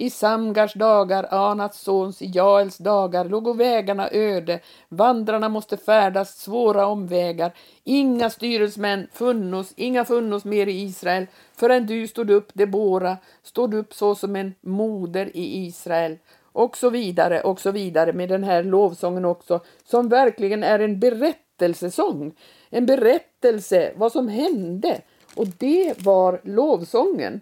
I 0.00 0.10
Samgars 0.10 0.74
dagar, 0.74 1.26
Anats 1.30 1.80
sons, 1.80 2.22
i 2.22 2.26
Jaels 2.26 2.78
dagar 2.78 3.24
låg 3.24 3.56
vägarna 3.56 4.08
öde, 4.12 4.60
vandrarna 4.88 5.48
måste 5.48 5.76
färdas 5.76 6.38
svåra 6.38 6.86
omvägar. 6.86 7.52
Inga 7.84 8.30
styresmän 8.30 9.06
funnos, 9.12 9.72
inga 9.76 10.04
funnos 10.04 10.44
mer 10.44 10.66
i 10.66 10.82
Israel, 10.82 11.26
förrän 11.56 11.86
du 11.86 12.08
stod 12.08 12.30
upp, 12.30 12.50
Debora, 12.54 13.16
stod 13.42 13.74
upp 13.74 13.94
så 13.94 14.14
som 14.14 14.36
en 14.36 14.54
moder 14.60 15.36
i 15.36 15.66
Israel 15.66 16.18
och 16.52 16.76
så 16.76 16.90
vidare 16.90 17.40
och 17.40 17.60
så 17.60 17.70
vidare 17.70 18.12
med 18.12 18.28
den 18.28 18.44
här 18.44 18.62
lovsången 18.62 19.24
också, 19.24 19.60
som 19.84 20.08
verkligen 20.08 20.62
är 20.64 20.78
en 20.78 21.00
berättelsesång. 21.00 22.34
En 22.70 22.86
berättelse 22.86 23.92
vad 23.96 24.12
som 24.12 24.28
hände 24.28 25.00
och 25.34 25.46
det 25.58 25.94
var 26.04 26.40
lovsången. 26.44 27.40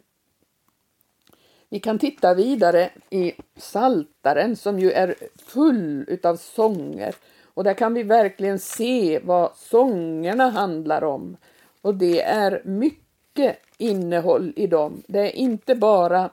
Vi 1.68 1.80
kan 1.80 1.98
titta 1.98 2.34
vidare 2.34 2.90
i 3.10 3.32
Saltaren 3.56 4.56
som 4.56 4.78
ju 4.78 4.92
är 4.92 5.14
full 5.36 6.04
utav 6.08 6.36
sånger. 6.36 7.14
Och 7.44 7.64
där 7.64 7.74
kan 7.74 7.94
vi 7.94 8.02
verkligen 8.02 8.58
se 8.58 9.20
vad 9.24 9.56
sångerna 9.56 10.48
handlar 10.50 11.04
om. 11.04 11.36
Och 11.82 11.94
det 11.94 12.22
är 12.22 12.62
mycket 12.64 13.56
innehåll 13.78 14.52
i 14.56 14.66
dem. 14.66 15.02
Det 15.06 15.18
är 15.18 15.36
inte 15.36 15.74
bara 15.74 16.30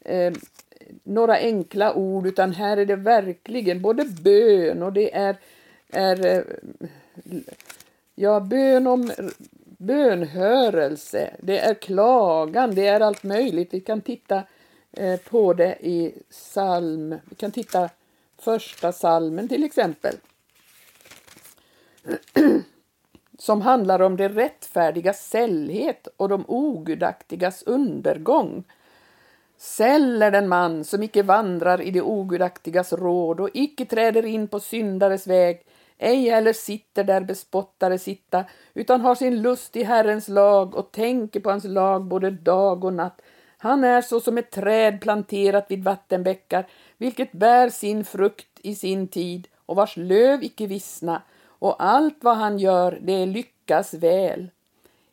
eh, 0.00 0.32
några 1.02 1.34
enkla 1.36 1.94
ord 1.94 2.26
utan 2.26 2.52
här 2.52 2.76
är 2.76 2.86
det 2.86 2.96
verkligen 2.96 3.82
både 3.82 4.04
bön 4.04 4.82
och 4.82 4.92
det 4.92 5.14
är, 5.14 5.36
är 5.92 6.26
eh, 6.26 6.42
ja, 8.14 8.40
bön 8.40 8.86
om 8.86 9.10
bönhörelse, 9.78 11.30
det 11.40 11.58
är 11.58 11.74
klagan, 11.74 12.74
det 12.74 12.86
är 12.86 13.00
allt 13.00 13.22
möjligt. 13.22 13.74
Vi 13.74 13.80
kan 13.80 14.00
titta 14.00 14.42
Eh, 14.92 15.20
på 15.20 15.52
det 15.52 15.76
i 15.80 16.14
psalm, 16.30 17.14
vi 17.24 17.34
kan 17.36 17.50
titta 17.50 17.90
första 18.38 18.92
salmen 18.92 19.48
till 19.48 19.64
exempel. 19.64 20.14
Som 23.38 23.60
handlar 23.60 24.02
om 24.02 24.16
det 24.16 24.28
rättfärdiga 24.28 25.12
sällhet 25.12 26.08
och 26.16 26.28
de 26.28 26.44
ogudaktigas 26.48 27.62
undergång. 27.62 28.64
Säll 29.56 30.22
är 30.22 30.30
den 30.30 30.48
man 30.48 30.84
som 30.84 31.02
icke 31.02 31.22
vandrar 31.22 31.80
i 31.80 31.90
de 31.90 32.02
ogudaktigas 32.02 32.92
råd 32.92 33.40
och 33.40 33.50
icke 33.54 33.84
träder 33.84 34.26
in 34.26 34.48
på 34.48 34.60
syndares 34.60 35.26
väg, 35.26 35.62
ej 35.98 36.30
heller 36.30 36.52
sitter 36.52 37.04
där 37.04 37.20
bespottare 37.20 37.98
sitta, 37.98 38.44
utan 38.74 39.00
har 39.00 39.14
sin 39.14 39.42
lust 39.42 39.76
i 39.76 39.82
Herrens 39.82 40.28
lag 40.28 40.74
och 40.74 40.92
tänker 40.92 41.40
på 41.40 41.50
hans 41.50 41.64
lag 41.64 42.04
både 42.04 42.30
dag 42.30 42.84
och 42.84 42.92
natt. 42.92 43.22
Han 43.62 43.84
är 43.84 44.02
så 44.02 44.20
som 44.20 44.38
ett 44.38 44.50
träd 44.50 45.00
planterat 45.00 45.66
vid 45.68 45.84
vattenbäckar, 45.84 46.66
vilket 46.98 47.32
bär 47.32 47.68
sin 47.68 48.04
frukt 48.04 48.60
i 48.62 48.74
sin 48.74 49.08
tid 49.08 49.48
och 49.66 49.76
vars 49.76 49.96
löv 49.96 50.44
icke 50.44 50.66
vissna, 50.66 51.22
och 51.46 51.84
allt 51.84 52.16
vad 52.20 52.36
han 52.36 52.58
gör, 52.58 52.98
det 53.02 53.26
lyckas 53.26 53.94
väl. 53.94 54.50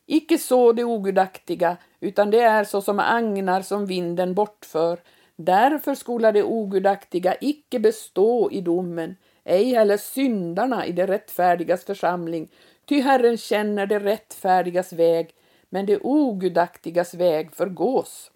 Icke 0.06 0.38
så 0.38 0.72
det 0.72 0.84
ogudaktiga, 0.84 1.78
utan 2.00 2.32
det 2.32 2.40
är 2.40 2.64
så 2.64 2.82
som 2.82 3.00
agnar 3.00 3.62
som 3.62 3.86
vinden 3.86 4.34
bortför. 4.34 5.00
Därför 5.36 5.96
skola 5.96 6.32
det 6.32 6.44
ogudaktiga 6.44 7.36
icke 7.42 7.80
bestå 7.80 8.52
i 8.52 8.62
domen, 8.62 9.16
ej 9.44 9.74
heller 9.74 9.98
syndarna 9.98 10.86
i 10.86 10.92
det 10.92 11.08
rättfärdigas 11.08 11.86
församling, 11.86 12.48
ty 12.86 13.02
Herren 13.02 13.38
känner 13.38 13.86
det 13.86 14.00
rättfärdigas 14.00 14.94
väg, 14.94 15.34
men 15.70 15.86
det 15.86 16.00
ogudaktigas 16.02 17.14
väg 17.14 17.52
förgås. 17.54 18.32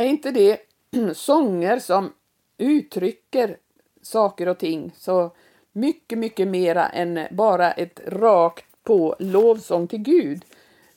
Är 0.00 0.04
inte 0.04 0.30
det 0.30 0.60
sånger 1.14 1.78
som 1.78 2.12
uttrycker 2.58 3.56
saker 4.02 4.48
och 4.48 4.58
ting 4.58 4.92
så 4.96 5.30
mycket, 5.72 6.18
mycket 6.18 6.48
mera 6.48 6.88
än 6.88 7.26
bara 7.30 7.72
ett 7.72 8.00
rakt 8.06 8.64
på 8.84 9.16
lovsång 9.18 9.86
till 9.86 9.98
Gud? 9.98 10.44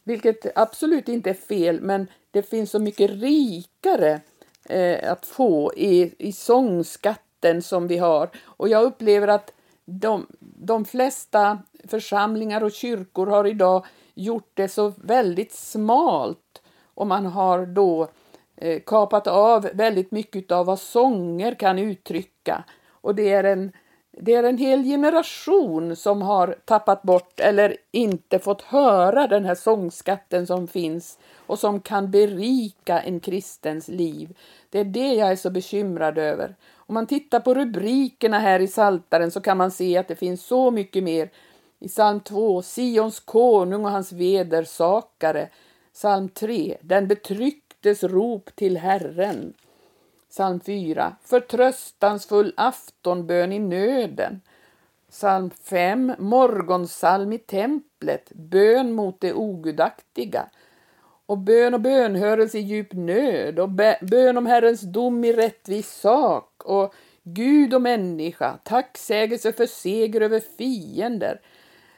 Vilket 0.03 0.57
absolut 0.57 1.09
inte 1.09 1.29
är 1.29 1.33
fel, 1.33 1.81
men 1.81 2.07
det 2.31 2.49
finns 2.49 2.71
så 2.71 2.79
mycket 2.79 3.11
rikare 3.11 4.21
eh, 4.69 5.11
att 5.11 5.25
få 5.25 5.73
i, 5.75 6.13
i 6.17 6.31
sångskatten 6.31 7.61
som 7.61 7.87
vi 7.87 7.97
har. 7.97 8.29
Och 8.43 8.69
jag 8.69 8.83
upplever 8.83 9.27
att 9.27 9.53
de, 9.85 10.27
de 10.39 10.85
flesta 10.85 11.59
församlingar 11.87 12.63
och 12.63 12.71
kyrkor 12.71 13.27
har 13.27 13.47
idag 13.47 13.85
gjort 14.13 14.51
det 14.53 14.67
så 14.67 14.93
väldigt 14.97 15.53
smalt 15.53 16.61
och 16.93 17.07
man 17.07 17.25
har 17.25 17.65
då 17.65 18.01
eh, 18.03 18.09
Eh, 18.57 18.81
kapat 18.85 19.27
av 19.27 19.69
väldigt 19.73 20.11
mycket 20.11 20.51
av 20.51 20.65
vad 20.65 20.79
sånger 20.79 21.55
kan 21.55 21.79
uttrycka. 21.79 22.63
Och 22.89 23.15
det 23.15 23.29
är 23.29 23.43
en 23.43 23.71
det 24.17 24.33
är 24.33 24.43
en 24.43 24.57
hel 24.57 24.83
generation 24.83 25.95
som 25.95 26.21
har 26.21 26.55
tappat 26.65 27.01
bort 27.01 27.39
eller 27.39 27.77
inte 27.91 28.39
fått 28.39 28.61
höra 28.61 29.27
den 29.27 29.45
här 29.45 29.55
sångskatten 29.55 30.47
som 30.47 30.67
finns 30.67 31.19
och 31.37 31.59
som 31.59 31.79
kan 31.79 32.11
berika 32.11 33.01
en 33.01 33.19
kristens 33.19 33.87
liv. 33.87 34.37
Det 34.69 34.79
är 34.79 34.85
det 34.85 35.13
jag 35.13 35.31
är 35.31 35.35
så 35.35 35.49
bekymrad 35.49 36.17
över. 36.17 36.55
Om 36.75 36.93
man 36.93 37.07
tittar 37.07 37.39
på 37.39 37.53
rubrikerna 37.53 38.39
här 38.39 38.59
i 38.59 38.67
Saltaren 38.67 39.31
så 39.31 39.41
kan 39.41 39.57
man 39.57 39.71
se 39.71 39.97
att 39.97 40.07
det 40.07 40.15
finns 40.15 40.45
så 40.45 40.71
mycket 40.71 41.03
mer. 41.03 41.29
I 41.79 41.87
psalm 41.87 42.19
2, 42.19 42.61
Sions 42.61 43.19
konung 43.19 43.85
och 43.85 43.91
hans 43.91 44.11
vedersakare. 44.11 45.49
Psalm 45.93 46.29
3, 46.29 46.77
den 46.81 47.07
betrycktes 47.83 48.03
rop 48.03 48.55
till 48.55 48.77
Herren. 48.77 49.53
Psalm 50.29 50.59
4. 50.59 51.15
Förtröstansfull 51.23 52.53
aftonbön 52.57 53.51
i 53.51 53.59
nöden. 53.59 54.41
Psalm 55.09 55.49
5. 55.49 56.15
Morgonsalm 56.19 57.33
i 57.33 57.37
templet. 57.37 58.31
Bön 58.35 58.93
mot 58.93 59.21
det 59.21 59.33
ogudaktiga. 59.33 60.49
Och 61.25 61.37
bön 61.37 61.73
och 61.73 61.81
bönhörelse 61.81 62.57
i 62.57 62.61
djup 62.61 62.93
nöd 62.93 63.59
och 63.59 63.69
bön 64.01 64.37
om 64.37 64.45
Herrens 64.45 64.81
dom 64.81 65.23
i 65.23 65.33
rättvis 65.33 65.91
sak 65.91 66.63
och 66.65 66.93
Gud 67.23 67.73
och 67.73 67.81
människa, 67.81 68.57
tacksägelse 68.63 69.53
för 69.53 69.65
seger 69.65 70.21
över 70.21 70.39
fiender, 70.57 71.41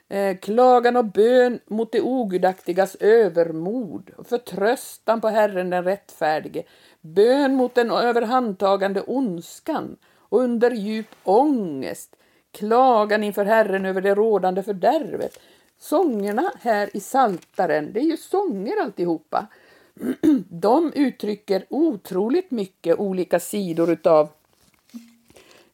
Eh, 0.09 0.37
klagan 0.37 0.95
och 0.95 1.05
bön 1.05 1.59
mot 1.65 1.91
det 1.91 2.01
ogudaktigas 2.01 2.95
övermod, 2.95 4.11
förtröstan 4.23 5.21
på 5.21 5.27
Herren 5.27 5.69
den 5.69 5.83
rättfärdige, 5.83 6.63
bön 7.01 7.55
mot 7.55 7.75
den 7.75 7.91
överhandtagande 7.91 9.01
ondskan 9.01 9.97
och 10.19 10.39
under 10.39 10.71
djup 10.71 11.07
ångest, 11.23 12.15
klagan 12.51 13.23
inför 13.23 13.45
Herren 13.45 13.85
över 13.85 14.01
det 14.01 14.15
rådande 14.15 14.63
fördärvet. 14.63 15.39
Sångerna 15.79 16.51
här 16.61 16.89
i 16.93 16.99
Saltaren, 16.99 17.93
det 17.93 17.99
är 17.99 18.05
ju 18.05 18.17
sånger 18.17 18.81
alltihopa. 18.81 19.47
De 20.49 20.93
uttrycker 20.95 21.65
otroligt 21.69 22.51
mycket 22.51 22.99
olika 22.99 23.39
sidor 23.39 23.91
utav, 23.91 24.29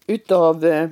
utav 0.08 0.66
eh, 0.66 0.90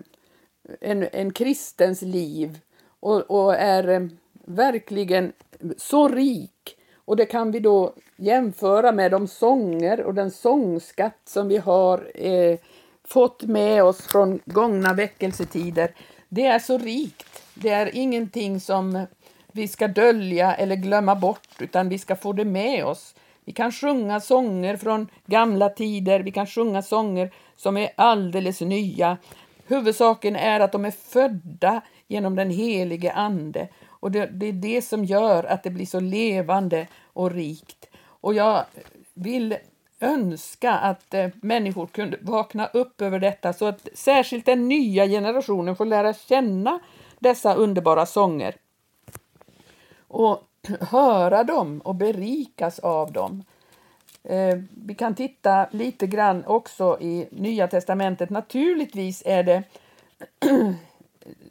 en, 0.81 1.07
en 1.11 1.33
kristens 1.33 2.01
liv 2.01 2.59
och, 2.99 3.31
och 3.31 3.55
är 3.55 3.87
eh, 3.87 4.07
verkligen 4.45 5.33
så 5.77 6.07
rik 6.07 6.75
och 7.09 7.15
det 7.15 7.25
kan 7.25 7.51
vi 7.51 7.59
då 7.59 7.93
jämföra 8.17 8.91
med 8.91 9.11
de 9.11 9.27
sånger 9.27 10.01
och 10.03 10.13
den 10.13 10.31
sångskatt 10.31 11.21
som 11.25 11.47
vi 11.47 11.57
har 11.57 12.11
eh, 12.15 12.59
fått 13.03 13.43
med 13.43 13.83
oss 13.83 14.01
från 14.01 14.39
gångna 14.45 14.93
väckelsetider. 14.93 15.91
Det 16.29 16.45
är 16.45 16.59
så 16.59 16.77
rikt. 16.77 17.43
Det 17.53 17.69
är 17.69 17.95
ingenting 17.95 18.59
som 18.59 19.05
vi 19.51 19.67
ska 19.67 19.87
dölja 19.87 20.55
eller 20.55 20.75
glömma 20.75 21.15
bort, 21.15 21.47
utan 21.59 21.89
vi 21.89 21.97
ska 21.97 22.15
få 22.15 22.33
det 22.33 22.45
med 22.45 22.85
oss. 22.85 23.15
Vi 23.45 23.51
kan 23.51 23.71
sjunga 23.71 24.19
sånger 24.19 24.77
från 24.77 25.07
gamla 25.25 25.69
tider, 25.69 26.19
vi 26.19 26.31
kan 26.31 26.47
sjunga 26.47 26.81
sånger 26.81 27.31
som 27.55 27.77
är 27.77 27.89
alldeles 27.95 28.61
nya. 28.61 29.17
Huvudsaken 29.69 30.35
är 30.35 30.59
att 30.59 30.71
de 30.71 30.85
är 30.85 30.91
födda 30.91 31.81
genom 32.07 32.35
den 32.35 32.49
helige 32.49 33.11
Ande 33.13 33.67
och 33.87 34.11
det, 34.11 34.25
det, 34.25 34.45
är 34.45 34.53
det 34.53 34.81
som 34.81 35.05
gör 35.05 35.43
att 35.43 35.63
det 35.63 35.69
blir 35.69 35.85
så 35.85 35.99
levande 35.99 36.87
och 37.03 37.31
rikt. 37.31 37.89
Och 38.05 38.33
jag 38.33 38.63
vill 39.13 39.57
önska 39.99 40.71
att 40.71 41.13
eh, 41.13 41.29
människor 41.41 41.87
kunde 41.87 42.17
vakna 42.21 42.65
upp 42.65 43.01
över 43.01 43.19
detta 43.19 43.53
så 43.53 43.65
att 43.65 43.87
särskilt 43.93 44.45
den 44.45 44.67
nya 44.67 45.07
generationen 45.07 45.75
får 45.75 45.85
lära 45.85 46.13
känna 46.13 46.79
dessa 47.19 47.53
underbara 47.53 48.05
sånger 48.05 48.55
och 50.07 50.43
höra 50.79 51.43
dem 51.43 51.81
och 51.81 51.95
berikas 51.95 52.79
av 52.79 53.11
dem. 53.11 53.43
Eh, 54.23 54.57
vi 54.85 54.95
kan 54.95 55.15
titta 55.15 55.67
lite 55.71 56.07
grann 56.07 56.45
också 56.45 56.97
i 57.01 57.27
Nya 57.31 57.67
testamentet. 57.67 58.29
Naturligtvis 58.29 59.23
är 59.25 59.43
det 59.43 59.63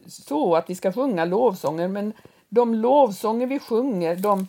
så 0.06 0.56
att 0.56 0.70
vi 0.70 0.74
ska 0.74 0.92
sjunga 0.92 1.24
lovsånger 1.24 1.88
men 1.88 2.12
de 2.48 2.74
lovsånger 2.74 3.46
vi 3.46 3.58
sjunger, 3.58 4.16
de, 4.16 4.48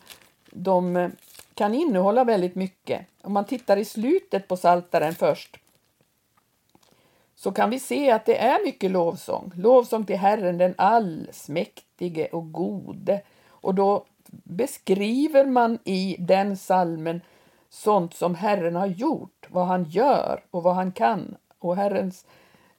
de 0.52 0.96
eh, 0.96 1.10
kan 1.54 1.76
innehålla 1.76 2.24
väldigt 2.24 2.56
mycket. 2.56 3.06
Om 3.22 3.34
man 3.34 3.46
tittar 3.46 3.78
i 3.78 3.86
slutet 3.86 4.48
på 4.48 4.58
Saltaren 4.58 5.16
först 5.16 5.58
så 7.36 7.52
kan 7.52 7.70
vi 7.70 7.80
se 7.80 8.12
att 8.12 8.26
det 8.26 8.38
är 8.38 8.66
mycket 8.66 8.92
lovsång. 8.92 9.52
Lovsång 9.56 10.06
till 10.06 10.18
Herren 10.18 10.58
den 10.58 10.74
allsmäktige 10.78 12.28
och 12.32 12.52
gode. 12.52 13.22
Och 13.48 13.76
då 13.76 14.06
beskriver 14.44 15.46
man 15.46 15.80
i 15.84 16.16
den 16.20 16.58
salmen 16.58 17.22
sånt 17.70 18.14
som 18.14 18.36
Herren 18.36 18.76
har 18.76 18.88
gjort, 18.88 19.48
vad 19.50 19.68
han 19.68 19.84
gör 19.84 20.44
och 20.52 20.64
vad 20.64 20.76
han 20.76 20.92
kan. 20.92 21.36
Och 21.60 21.76
Herrens 21.76 22.26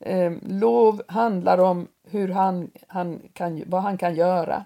eh, 0.00 0.32
lov 0.42 1.02
handlar 1.08 1.58
om 1.58 1.88
hur 2.10 2.28
han, 2.28 2.70
han 2.86 3.20
kan, 3.32 3.62
vad 3.66 3.82
han 3.82 3.98
kan 3.98 4.14
göra 4.14 4.64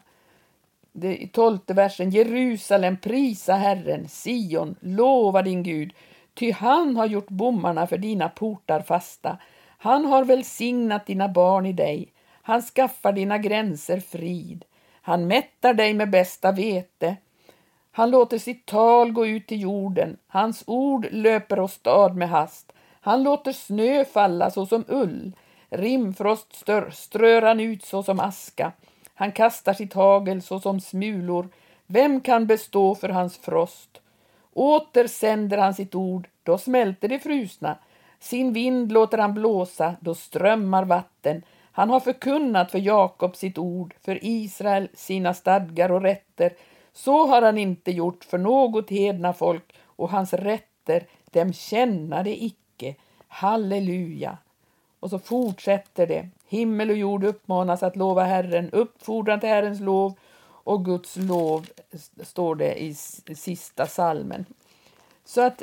det, 0.93 1.23
i 1.23 1.29
tolfte 1.29 1.75
versen. 1.75 2.11
Jerusalem, 2.11 2.97
prisa 2.97 3.55
Herren, 3.55 4.09
Sion, 4.09 4.77
lova 4.81 5.43
din 5.43 5.63
Gud, 5.63 5.93
ty 6.35 6.53
han 6.53 6.97
har 6.97 7.07
gjort 7.07 7.29
bommarna 7.29 7.87
för 7.87 7.99
dina 7.99 8.29
portar 8.29 8.81
fasta. 8.81 9.39
Han 9.79 10.05
har 10.05 10.25
välsignat 10.25 11.07
dina 11.07 11.29
barn 11.29 11.67
i 11.67 11.73
dig. 11.73 12.13
Han 12.43 12.63
skaffar 12.63 13.13
dina 13.13 13.39
gränser 13.39 14.01
frid. 14.01 14.65
Han 15.01 15.27
mättar 15.27 15.75
dig 15.75 15.95
med 15.95 16.11
bästa 16.11 16.53
vete. 16.53 17.17
Han 17.96 18.11
låter 18.11 18.38
sitt 18.38 18.66
tal 18.66 19.12
gå 19.12 19.26
ut 19.26 19.46
till 19.46 19.61
jorden. 19.61 20.16
Hans 20.26 20.64
ord 20.66 21.07
löper 21.11 21.61
åstad 21.61 22.12
med 22.14 22.28
hast. 22.28 22.72
Han 23.00 23.22
låter 23.22 23.52
snö 23.52 24.04
falla 24.04 24.50
såsom 24.50 24.85
ull. 24.88 25.33
Rimfrost 25.70 26.54
strör 26.92 27.42
han 27.42 27.61
ut 27.61 27.85
såsom 27.85 28.20
aska. 28.20 28.72
Han 29.14 29.33
kastar 29.33 29.72
sitt 29.72 29.92
hagel 29.92 30.42
såsom 30.42 30.80
smulor. 30.80 31.48
Vem 31.87 32.20
kan 32.20 32.46
bestå 32.46 32.94
för 32.94 33.09
hans 33.09 33.38
frost? 33.38 34.00
Åter 34.52 35.07
sänder 35.07 35.59
han 35.59 35.74
sitt 35.74 35.94
ord, 35.94 36.28
då 36.42 36.59
smälter 36.59 37.09
det 37.09 37.18
frusna. 37.18 37.78
Sin 38.20 38.52
vind 38.52 38.92
låter 38.92 39.18
han 39.18 39.35
blåsa, 39.35 39.94
då 40.00 40.14
strömmar 40.14 40.85
vatten. 40.85 41.42
Han 41.72 41.90
har 41.90 42.00
förkunnat 42.00 42.70
för 42.70 42.78
Jakob 42.78 43.37
sitt 43.37 43.59
ord, 43.59 43.94
för 44.04 44.18
Israel 44.22 44.88
sina 44.94 45.35
stadgar 45.35 45.92
och 45.92 46.02
rätter. 46.02 46.52
Så 46.94 47.26
har 47.26 47.42
han 47.42 47.59
inte 47.59 47.90
gjort 47.90 48.24
för 48.24 48.38
något 48.38 48.90
hedna 48.90 49.33
folk, 49.33 49.74
och 49.83 50.11
hans 50.11 50.33
rätter, 50.33 51.07
dem 51.30 51.52
känna 51.52 52.22
det 52.22 52.44
icke. 52.44 52.94
Halleluja! 53.28 54.38
Och 55.00 55.11
så 55.11 55.18
fortsätter 55.18 56.07
det. 56.07 56.28
Himmel 56.48 56.90
och 56.90 56.96
jord 56.96 57.24
uppmanas 57.24 57.83
att 57.83 57.96
lova 57.96 58.24
Herren, 58.24 58.70
uppfordran 58.70 59.40
till 59.40 59.48
Herrens 59.48 59.80
lov 59.80 60.14
och 60.46 60.85
Guds 60.85 61.16
lov, 61.16 61.66
står 62.22 62.54
det 62.54 62.83
i 62.83 62.94
sista 63.35 63.87
salmen. 63.87 64.44
Så 65.24 65.40
att 65.40 65.62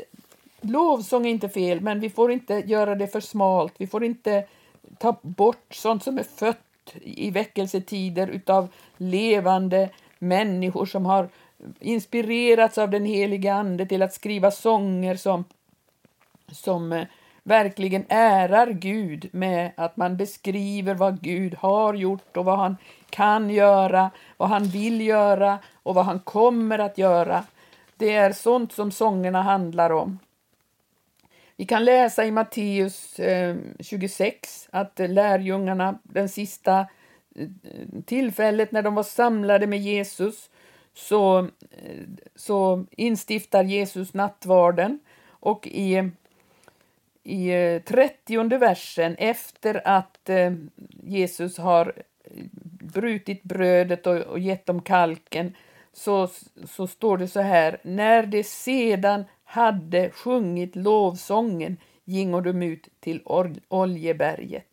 lovsång 0.61 1.25
är 1.25 1.31
inte 1.31 1.49
fel, 1.49 1.81
men 1.81 1.99
vi 1.99 2.09
får 2.09 2.31
inte 2.31 2.53
göra 2.53 2.95
det 2.95 3.07
för 3.07 3.19
smalt. 3.19 3.73
Vi 3.77 3.87
får 3.87 4.03
inte 4.03 4.45
ta 4.97 5.19
bort 5.21 5.73
sånt 5.73 6.03
som 6.03 6.17
är 6.17 6.23
fött 6.23 6.95
i 7.01 7.31
väckelsetider 7.31 8.27
utav 8.27 8.67
levande 8.97 9.89
människor 10.21 10.85
som 10.85 11.05
har 11.05 11.29
inspirerats 11.79 12.77
av 12.77 12.89
den 12.89 13.05
helige 13.05 13.53
Ande 13.53 13.85
till 13.85 14.01
att 14.01 14.13
skriva 14.13 14.51
sånger 14.51 15.15
som, 15.15 15.43
som 16.51 16.91
eh, 16.91 17.07
verkligen 17.43 18.05
ärar 18.09 18.67
Gud 18.67 19.29
med 19.31 19.71
att 19.77 19.97
man 19.97 20.17
beskriver 20.17 20.95
vad 20.95 21.21
Gud 21.21 21.55
har 21.55 21.93
gjort 21.93 22.37
och 22.37 22.45
vad 22.45 22.59
han 22.59 22.77
kan 23.09 23.49
göra, 23.49 24.11
vad 24.37 24.49
han 24.49 24.63
vill 24.63 25.01
göra 25.01 25.59
och 25.83 25.95
vad 25.95 26.05
han 26.05 26.19
kommer 26.19 26.79
att 26.79 26.97
göra. 26.97 27.43
Det 27.97 28.13
är 28.13 28.31
sånt 28.31 28.73
som 28.73 28.91
sångerna 28.91 29.41
handlar 29.41 29.89
om. 29.89 30.19
Vi 31.55 31.65
kan 31.65 31.85
läsa 31.85 32.25
i 32.25 32.31
Matteus 32.31 33.19
eh, 33.19 33.55
26 33.79 34.69
att 34.71 34.99
lärjungarna, 34.99 35.99
den 36.03 36.29
sista 36.29 36.85
tillfället 38.05 38.71
när 38.71 38.81
de 38.81 38.95
var 38.95 39.03
samlade 39.03 39.67
med 39.67 39.79
Jesus, 39.79 40.49
så, 40.93 41.47
så 42.35 42.85
instiftar 42.91 43.63
Jesus 43.63 44.13
nattvarden 44.13 44.99
och 45.29 45.67
i 45.67 46.11
i 47.23 47.49
eh, 47.49 47.81
trettionde 47.81 48.57
versen 48.57 49.15
efter 49.15 49.87
att 49.87 50.29
eh, 50.29 50.53
Jesus 51.03 51.57
har 51.57 51.93
brutit 52.93 53.43
brödet 53.43 54.07
och, 54.07 54.17
och 54.17 54.39
gett 54.39 54.65
dem 54.65 54.81
kalken 54.81 55.55
så, 55.93 56.29
så 56.65 56.87
står 56.87 57.17
det 57.17 57.27
så 57.27 57.41
här. 57.41 57.77
När 57.83 58.25
de 58.25 58.43
sedan 58.43 59.25
hade 59.43 60.09
sjungit 60.09 60.75
lovsången 60.75 61.77
gingo 62.05 62.41
de 62.41 62.63
ut 62.63 62.87
till 62.99 63.21
Oljeberget. 63.67 64.70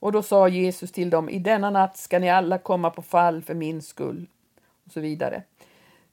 Och 0.00 0.12
då 0.12 0.22
sa 0.22 0.48
Jesus 0.48 0.92
till 0.92 1.10
dem, 1.10 1.28
i 1.28 1.38
denna 1.38 1.70
natt 1.70 1.96
ska 1.96 2.18
ni 2.18 2.30
alla 2.30 2.58
komma 2.58 2.90
på 2.90 3.02
fall 3.02 3.42
för 3.42 3.54
min 3.54 3.82
skull. 3.82 4.26
Och 4.86 4.92
så 4.92 5.00
vidare. 5.00 5.42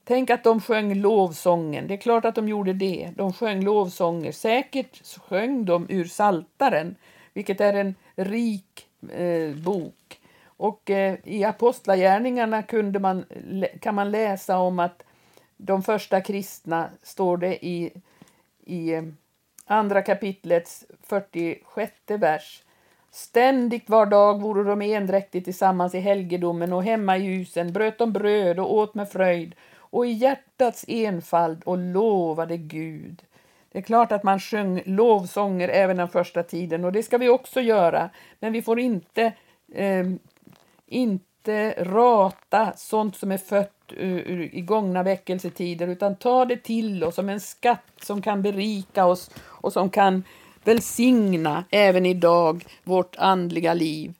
Tänk 0.04 0.30
att 0.30 0.44
de 0.44 0.60
sjöng 0.60 0.94
lovsången. 0.94 1.86
Det 1.86 1.94
är 1.94 1.98
klart 1.98 2.24
att 2.24 2.34
de 2.34 2.48
gjorde 2.48 2.72
det. 2.72 3.10
De 3.16 3.32
sjöng 3.32 3.64
lovsånger. 3.64 4.32
Säkert 4.32 5.18
sjöng 5.18 5.64
de 5.64 5.86
ur 5.88 6.04
Saltaren, 6.04 6.96
vilket 7.32 7.60
är 7.60 7.74
en 7.74 7.94
rik 8.14 8.86
eh, 9.12 9.54
bok. 9.54 10.20
Och 10.44 10.90
eh, 10.90 11.16
i 11.24 11.44
Apostlagärningarna 11.44 12.62
kunde 12.62 12.98
man, 12.98 13.24
kan 13.80 13.94
man 13.94 14.10
läsa 14.10 14.58
om 14.58 14.78
att 14.78 15.02
de 15.56 15.82
första 15.82 16.20
kristna, 16.20 16.90
står 17.02 17.36
det 17.36 17.66
i, 17.66 17.92
i 18.64 18.94
eh, 18.94 19.02
andra 19.64 20.02
kapitlets 20.02 20.84
46 21.02 21.92
vers. 22.06 22.62
Ständigt 23.16 23.90
var 23.90 24.06
dag 24.06 24.40
vore 24.40 24.64
de 24.64 24.82
endräktigt 24.82 25.44
tillsammans 25.44 25.94
i 25.94 25.98
helgedomen 25.98 26.72
och 26.72 26.84
hemma 26.84 27.16
i 27.16 27.20
husen, 27.20 27.72
bröt 27.72 27.98
de 27.98 28.12
bröd 28.12 28.58
och 28.58 28.74
åt 28.74 28.94
med 28.94 29.08
fröjd 29.08 29.54
och 29.78 30.06
i 30.06 30.10
hjärtats 30.10 30.84
enfald 30.88 31.62
och 31.64 31.78
lovade 31.78 32.56
Gud. 32.56 33.22
Det 33.72 33.78
är 33.78 33.82
klart 33.82 34.12
att 34.12 34.22
man 34.22 34.40
sjöng 34.40 34.82
lovsånger 34.84 35.68
även 35.68 35.96
den 35.96 36.08
första 36.08 36.42
tiden 36.42 36.84
och 36.84 36.92
det 36.92 37.02
ska 37.02 37.18
vi 37.18 37.28
också 37.28 37.60
göra, 37.60 38.10
men 38.40 38.52
vi 38.52 38.62
får 38.62 38.80
inte, 38.80 39.32
eh, 39.74 40.06
inte 40.86 41.74
rata 41.78 42.72
sånt 42.76 43.16
som 43.16 43.32
är 43.32 43.38
fött 43.38 43.92
eh, 43.96 44.40
i 44.40 44.60
gångna 44.60 45.02
väckelsetider 45.02 45.88
utan 45.88 46.16
ta 46.16 46.44
det 46.44 46.56
till 46.56 47.04
oss 47.04 47.14
som 47.14 47.28
en 47.28 47.40
skatt 47.40 47.92
som 48.02 48.22
kan 48.22 48.42
berika 48.42 49.06
oss 49.06 49.30
och 49.44 49.72
som 49.72 49.90
kan 49.90 50.22
välsigna 50.66 51.64
även 51.70 52.06
idag 52.06 52.64
vårt 52.84 53.16
andliga 53.18 53.74
liv. 53.74 54.14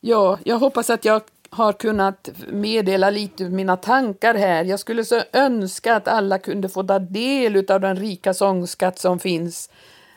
Ja, 0.00 0.38
jag 0.44 0.58
hoppas 0.58 0.90
att 0.90 1.04
jag 1.04 1.22
har 1.50 1.72
kunnat 1.72 2.30
meddela 2.48 3.10
lite 3.10 3.44
mina 3.44 3.76
tankar 3.76 4.34
här. 4.34 4.64
Jag 4.64 4.80
skulle 4.80 5.04
så 5.04 5.20
önska 5.32 5.96
att 5.96 6.08
alla 6.08 6.38
kunde 6.38 6.68
få 6.68 6.82
ta 6.82 6.98
del 6.98 7.70
av 7.70 7.80
den 7.80 7.96
rika 7.96 8.34
sångskatt 8.34 8.98
som 8.98 9.18
finns 9.18 9.70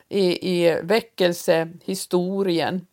i, 0.09 0.55
i 0.55 0.79
väckelsehistorien. 0.83 2.85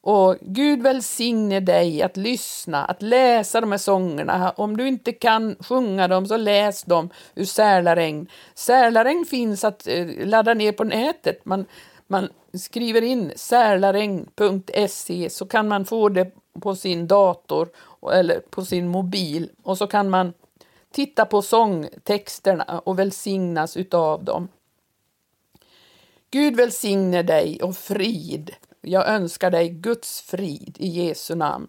Och 0.00 0.36
Gud 0.40 0.82
välsigne 0.82 1.60
dig 1.60 2.02
att 2.02 2.16
lyssna, 2.16 2.84
att 2.84 3.02
läsa 3.02 3.60
de 3.60 3.70
här 3.70 3.78
sångerna. 3.78 4.52
Om 4.56 4.76
du 4.76 4.88
inte 4.88 5.12
kan 5.12 5.56
sjunga 5.60 6.08
dem 6.08 6.26
så 6.26 6.36
läs 6.36 6.82
dem 6.82 7.10
ur 7.34 7.44
Sälaregn. 7.44 8.28
Sälaregn 8.54 9.24
finns 9.24 9.64
att 9.64 9.86
eh, 9.86 10.06
ladda 10.24 10.54
ner 10.54 10.72
på 10.72 10.84
nätet. 10.84 11.44
Man, 11.44 11.64
man 12.08 12.28
skriver 12.54 13.02
in 13.02 13.32
särlaregn.se 13.36 15.30
så 15.30 15.46
kan 15.46 15.68
man 15.68 15.84
få 15.84 16.08
det 16.08 16.32
på 16.60 16.76
sin 16.76 17.06
dator 17.06 17.68
eller 18.12 18.40
på 18.40 18.64
sin 18.64 18.88
mobil 18.88 19.50
och 19.62 19.78
så 19.78 19.86
kan 19.86 20.10
man 20.10 20.32
titta 20.90 21.24
på 21.24 21.42
sångtexterna 21.42 22.78
och 22.84 22.98
välsignas 22.98 23.76
utav 23.76 24.24
dem. 24.24 24.48
Gud 26.30 26.56
välsigne 26.56 27.22
dig 27.22 27.62
och 27.62 27.76
frid. 27.76 28.50
Jag 28.80 29.08
önskar 29.08 29.50
dig 29.50 29.68
Guds 29.68 30.20
frid 30.20 30.76
i 30.78 30.88
Jesu 30.88 31.34
namn. 31.34 31.68